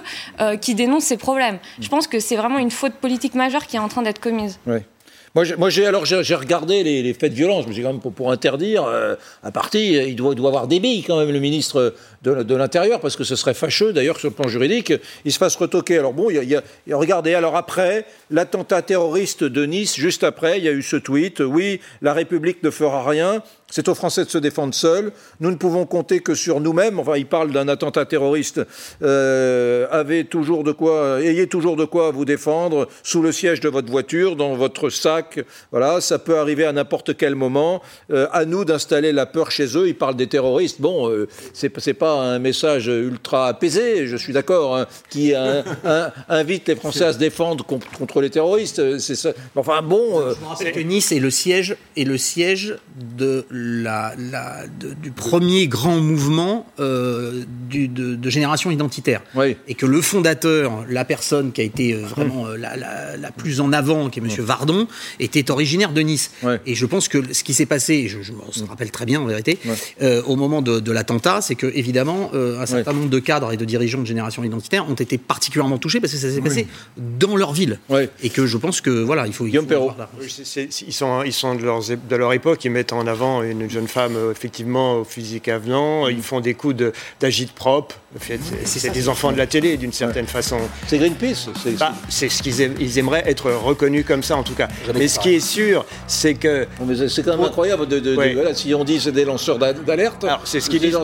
qui 0.61 0.75
dénoncent 0.75 1.05
ces 1.05 1.17
problèmes. 1.17 1.59
Je 1.79 1.89
pense 1.89 2.07
que 2.07 2.19
c'est 2.19 2.35
vraiment 2.35 2.59
une 2.59 2.71
faute 2.71 2.93
politique 2.93 3.35
majeure 3.35 3.67
qui 3.67 3.75
est 3.75 3.79
en 3.79 3.87
train 3.87 4.01
d'être 4.01 4.19
commise. 4.19 4.59
Moi, 5.57 5.69
j'ai 5.69 5.85
alors 5.85 6.05
j'ai 6.05 6.35
regardé 6.35 6.83
les, 6.83 7.13
faits 7.13 7.31
de 7.31 7.37
violence. 7.37 7.67
Me 7.67 7.73
suis 7.73 7.83
quand 7.83 7.93
même 7.93 8.01
pour, 8.01 8.31
interdire 8.31 8.85
euh, 8.85 9.15
à 9.43 9.51
partir, 9.51 10.01
il 10.01 10.15
doit, 10.15 10.33
doit 10.33 10.49
avoir 10.49 10.67
des 10.67 10.79
billes 10.79 11.03
quand 11.03 11.19
même 11.19 11.31
le 11.31 11.39
ministre 11.39 11.93
de, 12.23 12.55
l'Intérieur, 12.55 12.99
parce 12.99 13.15
que 13.15 13.23
ce 13.23 13.35
serait 13.35 13.53
fâcheux 13.53 13.93
d'ailleurs 13.93 14.19
sur 14.19 14.29
le 14.29 14.33
plan 14.33 14.47
juridique, 14.47 14.93
il 15.25 15.31
se 15.31 15.37
fasse 15.37 15.55
retoquer. 15.55 15.97
Alors 15.97 16.13
bon, 16.13 16.29
y, 16.29 16.55
a, 16.55 16.61
regardez, 16.91 17.33
alors 17.33 17.55
après, 17.55 18.05
l'attentat 18.31 18.81
terroriste 18.81 19.43
de 19.43 19.65
Nice, 19.65 19.95
juste 19.95 20.23
après, 20.23 20.57
il 20.57 20.65
y 20.65 20.67
a 20.67 20.71
eu 20.71 20.81
ce 20.81 20.95
tweet, 20.95 21.39
oui, 21.39 21.79
la 22.01 22.13
République 22.13 22.63
ne 22.63 22.69
fera 22.69 23.07
rien, 23.07 23.41
c'est 23.69 23.89
aux 23.89 23.95
Français 23.95 24.23
de 24.23 24.29
se 24.29 24.37
défendre 24.37 24.73
seuls. 24.73 25.11
Nous 25.41 25.51
ne 25.51 25.57
pouvons 25.57 25.85
compter 25.85 26.21
que 26.21 26.35
sur 26.35 26.61
nous-mêmes. 26.61 26.99
Enfin, 26.99 27.17
il 27.17 27.25
parle 27.25 27.51
d'un 27.51 27.67
attentat 27.67 28.05
terroriste. 28.05 28.61
Euh, 29.03 29.87
avez 29.91 30.23
toujours 30.23 30.63
de 30.63 30.71
quoi, 30.71 31.21
ayez 31.21 31.47
toujours 31.47 31.75
de 31.75 31.83
quoi 31.83 32.11
vous 32.11 32.23
défendre 32.23 32.87
sous 33.03 33.21
le 33.21 33.33
siège 33.33 33.59
de 33.59 33.67
votre 33.67 33.91
voiture, 33.91 34.37
dans 34.37 34.55
votre 34.55 34.89
sac. 34.89 35.43
Voilà, 35.71 35.99
ça 35.99 36.17
peut 36.17 36.37
arriver 36.37 36.65
à 36.65 36.71
n'importe 36.71 37.17
quel 37.17 37.35
moment. 37.35 37.81
Euh, 38.11 38.27
à 38.31 38.45
nous 38.45 38.63
d'installer 38.63 39.11
la 39.11 39.25
peur 39.25 39.51
chez 39.51 39.77
eux. 39.77 39.87
Il 39.87 39.97
parle 39.97 40.15
des 40.15 40.27
terroristes. 40.27 40.79
Bon, 40.79 41.09
euh, 41.09 41.27
c'est 41.53 41.93
pas 41.93 42.06
un 42.07 42.39
message 42.39 42.87
ultra 42.87 43.47
apaisé, 43.47 44.07
je 44.07 44.17
suis 44.17 44.33
d'accord, 44.33 44.77
hein, 44.77 44.87
qui 45.09 45.33
invite 46.29 46.67
les 46.67 46.75
Français 46.75 47.05
à 47.05 47.13
se 47.13 47.17
défendre 47.17 47.65
contre, 47.65 48.21
les 48.21 48.29
terroristes. 48.29 48.99
C'est 48.99 49.15
ça. 49.15 49.31
Enfin 49.55 49.81
bon. 49.81 50.19
Euh, 50.19 50.33
je 50.35 50.41
me 50.41 50.49
rappelle 50.49 50.71
que 50.71 50.79
Nice 50.79 51.11
est 51.11 51.19
le 51.19 51.29
siège, 51.29 51.75
est 51.95 52.03
le 52.03 52.17
siège 52.17 52.75
de 53.17 53.45
la, 53.51 54.13
du 55.01 55.11
premier 55.11 55.67
grand 55.67 55.97
mouvement 55.97 56.65
euh, 56.79 57.43
de, 57.69 58.29
génération 58.29 58.71
identitaire. 58.71 59.21
Et 59.67 59.75
que 59.75 59.85
le 59.85 60.01
fondateur, 60.01 60.85
la 60.89 61.05
personne 61.05 61.51
qui 61.51 61.61
a 61.61 61.63
été 61.63 61.93
euh, 61.93 62.01
vraiment 62.01 62.47
la, 62.47 63.31
plus 63.35 63.61
en 63.61 63.71
avant, 63.73 64.09
qui 64.09 64.19
est 64.19 64.23
M. 64.23 64.29
Vardon, 64.39 64.87
était 65.19 65.51
originaire 65.51 65.91
de 65.91 66.01
Nice. 66.01 66.31
Et 66.65 66.75
je 66.75 66.85
pense 66.85 67.07
que 67.07 67.33
ce 67.33 67.43
qui 67.43 67.53
s'est 67.53 67.65
passé, 67.65 68.07
je, 68.07 68.31
me 68.31 68.67
rappelle 68.67 68.91
très 68.91 69.05
bien 69.05 69.21
en 69.21 69.25
vérité, 69.25 69.59
au 70.25 70.35
moment 70.35 70.61
de, 70.61 70.79
de 70.79 70.91
l'attentat, 70.91 71.41
c'est 71.41 71.55
que 71.55 71.67
évidemment 71.67 71.96
euh, 72.33 72.59
un 72.59 72.65
certain 72.65 72.93
nombre 72.93 73.09
de 73.09 73.19
cadres 73.19 73.51
et 73.51 73.57
de 73.57 73.65
dirigeants 73.65 74.01
de 74.01 74.05
génération 74.05 74.43
identitaire 74.43 74.89
ont 74.89 74.93
été 74.95 75.17
particulièrement 75.17 75.77
touchés 75.77 75.99
parce 75.99 76.13
que 76.13 76.19
ça 76.19 76.29
s'est 76.29 76.41
passé 76.41 76.67
dans 76.97 77.35
leur 77.35 77.53
ville. 77.53 77.79
Et 78.23 78.29
que 78.29 78.45
je 78.45 78.57
pense 78.57 78.81
que, 78.81 78.89
voilà, 78.89 79.27
il 79.27 79.33
faut. 79.33 79.45
Guillaume 79.45 79.65
Perrault. 79.65 79.93
ils 80.21 80.93
sont, 80.93 81.23
ils 81.23 81.33
sont 81.33 81.55
de, 81.55 81.61
de, 81.61 82.15
leur 82.15 82.33
époque, 82.33 82.65
ils 82.65 82.71
mettent 82.71 82.93
en 82.93 83.07
avant 83.07 83.43
une 83.43 83.69
jeune 83.69 83.87
femme, 83.87 84.15
euh, 84.15 84.31
effectivement, 84.31 84.97
au 84.97 85.03
physique 85.03 85.47
avenant, 85.47 86.07
ils 86.07 86.21
font 86.21 86.39
des 86.39 86.53
coups 86.53 86.75
d'agite 87.19 87.51
propre. 87.53 87.95
C'est 88.65 88.91
des 88.91 89.09
enfants 89.09 89.31
de 89.31 89.37
la 89.37 89.47
télé, 89.47 89.77
d'une 89.77 89.93
certaine 89.93 90.27
façon. 90.27 90.57
C'est 90.87 90.97
Greenpeace 90.97 91.49
bah, 91.79 91.93
C'est 92.09 92.29
ce 92.29 92.41
qu'ils 92.41 92.59
ils 92.79 92.97
aimeraient 92.97 93.23
être 93.25 93.51
reconnus 93.51 94.05
comme 94.07 94.23
ça, 94.23 94.37
en 94.37 94.43
tout 94.43 94.55
cas. 94.55 94.67
Mais 94.95 95.07
ce 95.07 95.19
qui 95.19 95.35
est 95.35 95.39
sûr, 95.39 95.85
c'est 96.07 96.33
que. 96.33 96.67
C'est 97.07 97.23
quand 97.23 97.37
même 97.37 97.45
incroyable 97.45 97.87
de, 97.87 98.13
voilà, 98.13 98.53
si 98.53 98.73
on 98.73 98.83
dit 98.83 98.99
c'est 98.99 99.11
des 99.11 99.25
lanceurs 99.25 99.59
d'alerte. 99.59 100.25
c'est 100.43 100.59
ce 100.59 100.69
qu'ils 100.69 100.81
disent. 100.81 100.97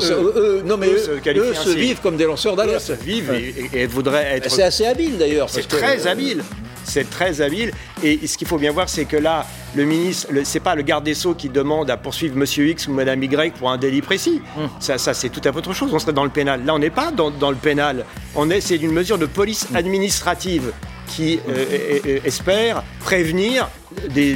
non, 0.65 0.77
mais 0.77 0.82
eux, 0.85 1.53
se, 1.53 1.69
vivent 1.69 1.99
comme 2.01 2.17
des 2.17 2.25
lanceurs 2.25 2.55
d'alerte. 2.55 2.81
se 2.81 2.93
vivent 2.93 3.33
et, 3.73 3.85
voudraient 3.85 4.37
être. 4.37 4.49
C'est 4.49 4.63
assez 4.63 4.85
habile 4.85 5.17
d'ailleurs. 5.17 5.49
C'est 5.49 5.67
très 5.67 6.07
habile. 6.07 6.43
C'est 6.83 7.09
très 7.09 7.41
habile. 7.41 7.71
Et 8.03 8.27
ce 8.27 8.37
qu'il 8.37 8.47
faut 8.47 8.57
bien 8.57 8.71
voir, 8.71 8.89
c'est 8.89 9.05
que 9.05 9.15
là, 9.15 9.45
le 9.73 9.85
ministre, 9.85 10.27
c'est 10.43 10.59
pas 10.59 10.75
le 10.75 10.81
garde 10.81 11.05
des 11.05 11.13
Sceaux 11.13 11.33
qui 11.33 11.47
demande 11.47 11.89
à 11.89 11.95
poursuivre 11.95 12.35
Monsieur 12.35 12.67
X 12.67 12.87
ou 12.87 12.93
Madame 12.93 13.23
Y 13.23 13.53
pour 13.53 13.71
un 13.71 13.77
délit 13.77 14.01
précis. 14.01 14.41
Hum. 14.57 14.69
Ça, 14.79 14.97
ça 14.97 15.13
c'est 15.13 15.29
tout 15.29 15.41
à 15.45 15.51
fait 15.51 15.57
autre 15.59 15.73
chose. 15.73 15.93
On 15.93 15.99
serait 15.99 16.13
dans 16.13 16.25
le 16.25 16.29
pénal. 16.29 16.65
Là, 16.65 16.75
on 16.75 16.79
n'est 16.79 16.89
pas 16.89 17.11
dans, 17.11 17.31
dans, 17.31 17.51
le 17.51 17.57
pénal. 17.57 18.05
On 18.35 18.49
est, 18.49 18.59
c'est 18.59 18.75
une 18.75 18.91
mesure 18.91 19.17
de 19.17 19.25
police 19.25 19.67
administrative 19.73 20.73
qui 21.07 21.39
euh, 21.47 22.19
espère 22.25 22.83
prévenir 22.99 23.69
des, 24.09 24.35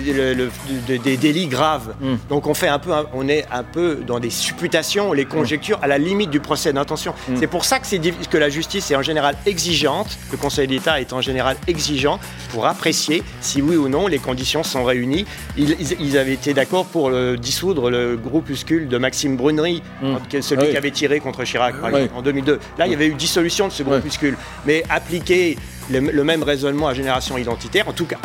des, 1.00 1.18
délits 1.18 1.48
graves. 1.48 1.96
Hmm. 2.00 2.16
Donc 2.30 2.48
on 2.48 2.54
fait 2.54 2.68
un 2.68 2.80
peu, 2.80 2.92
on 3.14 3.28
est 3.28 3.46
un 3.52 3.64
peu 3.64 3.96
dans 4.06 4.20
des 4.20 4.30
supputations, 4.30 5.14
les 5.14 5.26
conjectures 5.26 5.80
à 5.82 5.88
la 5.88 5.98
limite 5.98 6.30
du 6.30 6.40
procès 6.40 6.74
d'intention. 6.74 7.14
Hmm. 7.28 7.36
C'est 7.38 7.48
pour 7.48 7.66
ça 7.66 7.80
que, 7.80 8.26
que 8.30 8.38
la 8.38 8.50
justice 8.50 8.92
est 8.92 8.96
en 8.96 9.02
général 9.02 9.36
exigeante, 9.46 10.18
le 10.32 10.38
Conseil 10.38 10.68
d'État 10.68 11.02
est 11.02 11.12
en 11.14 11.22
général 11.22 11.58
exigeant 11.68 12.20
pour 12.52 12.68
apprécier 12.68 13.24
si 13.42 13.62
oui 13.62 13.76
ou 13.76 13.90
non 13.90 14.08
les 14.08 14.20
conditions 14.20 14.64
sont 14.64 14.84
réunies. 14.84 15.26
Ils, 15.58 16.18
avaient 16.18 16.34
été 16.34 16.54
d'accord 16.54 16.86
pour 16.86 17.12
dissoudre 17.38 17.90
le 17.90 18.16
groupuscule 18.16 18.88
de 18.88 18.98
Maxime 18.98 19.38
Brunery, 19.38 19.82
hmm. 20.02 20.42
celui 20.42 20.70
qui 20.70 20.78
avait 20.78 20.92
tiré 20.92 21.20
contre 21.20 21.44
Chirac 21.44 21.76
en 22.16 22.22
2002. 22.22 22.60
Là, 22.78 22.86
il 22.86 22.92
y 22.92 22.96
avait 22.96 23.08
eu 23.08 23.14
dissolution 23.14 23.68
de 23.68 23.74
ce 23.74 23.84
groupuscule. 23.84 24.38
Mais 24.66 24.84
appliquer 24.90 25.58
le, 25.90 26.24
même 26.24 26.44
raisonnement 26.44 26.88
à 26.88 26.94
génération 26.94 27.38
identitaire, 27.38 27.88
en 27.88 27.94
tout 27.94 28.06
cas 28.06 28.18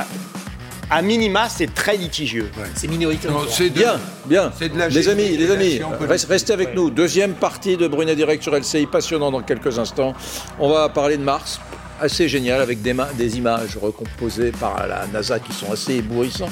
à 0.90 1.00
minima, 1.00 1.48
c'est 1.48 1.72
très 1.72 1.96
litigieux. 1.96 2.50
C'est 2.74 2.86
minoritaire. 2.86 3.32
bien, 3.74 3.98
bien. 4.26 4.52
les 4.90 5.08
amis, 5.08 5.36
les 5.38 5.50
amis, 5.50 5.80
restez 6.28 6.52
avec 6.52 6.74
nous. 6.74 6.90
Deuxième 6.90 7.32
partie 7.32 7.78
de 7.78 7.88
Brunet 7.88 8.14
Direct 8.14 8.42
sur 8.42 8.54
LCI, 8.54 8.86
passionnant 8.86 9.30
dans 9.30 9.40
quelques 9.40 9.78
instants. 9.78 10.12
On 10.58 10.68
va 10.68 10.90
parler 10.90 11.16
de 11.16 11.22
Mars 11.22 11.60
assez 12.02 12.28
génial 12.28 12.60
avec 12.60 12.82
des, 12.82 13.38
images 13.38 13.76
recomposées 13.80 14.50
par 14.50 14.86
la 14.88 15.06
NASA 15.06 15.38
qui 15.38 15.52
sont 15.52 15.70
assez 15.70 15.94
éblouissantes. 15.96 16.50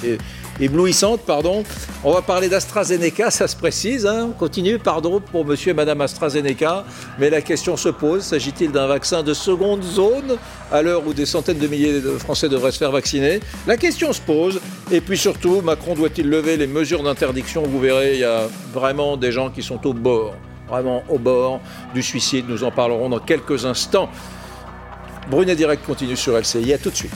Éblouissantes 0.60 1.22
pardon. 1.22 1.64
On 2.04 2.12
va 2.12 2.22
parler 2.22 2.48
d'AstraZeneca, 2.48 3.30
ça 3.30 3.48
se 3.48 3.56
précise. 3.56 4.06
Hein. 4.06 4.28
On 4.30 4.32
continue, 4.32 4.78
pardon 4.78 5.20
pour 5.20 5.44
monsieur 5.44 5.72
et 5.72 5.74
madame 5.74 6.00
AstraZeneca. 6.02 6.84
Mais 7.18 7.30
la 7.30 7.42
question 7.42 7.76
se 7.76 7.88
pose 7.88 8.22
s'agit-il 8.22 8.70
d'un 8.70 8.86
vaccin 8.86 9.22
de 9.22 9.34
seconde 9.34 9.82
zone? 9.82 10.38
À 10.70 10.82
l'heure 10.82 11.04
où 11.06 11.12
des 11.12 11.26
centaines 11.26 11.58
de 11.58 11.66
milliers 11.66 12.00
de 12.00 12.16
Français 12.18 12.48
devraient 12.48 12.72
se 12.72 12.78
faire 12.78 12.92
vacciner 12.92 13.40
La 13.66 13.76
question 13.76 14.12
se 14.12 14.20
pose. 14.20 14.60
Et 14.92 15.00
puis 15.00 15.18
surtout, 15.18 15.62
Macron 15.62 15.94
doit-il 15.94 16.28
lever 16.28 16.56
les 16.56 16.68
mesures 16.68 17.02
d'interdiction? 17.02 17.62
Vous 17.64 17.80
verrez, 17.80 18.14
il 18.14 18.20
y 18.20 18.24
a 18.24 18.42
vraiment 18.72 19.16
des 19.16 19.32
gens 19.32 19.50
qui 19.50 19.62
sont 19.62 19.84
au 19.86 19.92
bord 19.92 20.34
vraiment 20.68 21.02
au 21.08 21.18
bord 21.18 21.60
du 21.94 22.00
suicide. 22.00 22.44
Nous 22.48 22.62
en 22.62 22.70
parlerons 22.70 23.08
dans 23.08 23.18
quelques 23.18 23.64
instants. 23.64 24.08
Brunet 25.30 25.54
Direct 25.54 25.86
continue 25.86 26.16
sur 26.16 26.36
LCI. 26.36 26.72
À 26.72 26.78
tout 26.78 26.90
de 26.90 26.96
suite. 26.96 27.14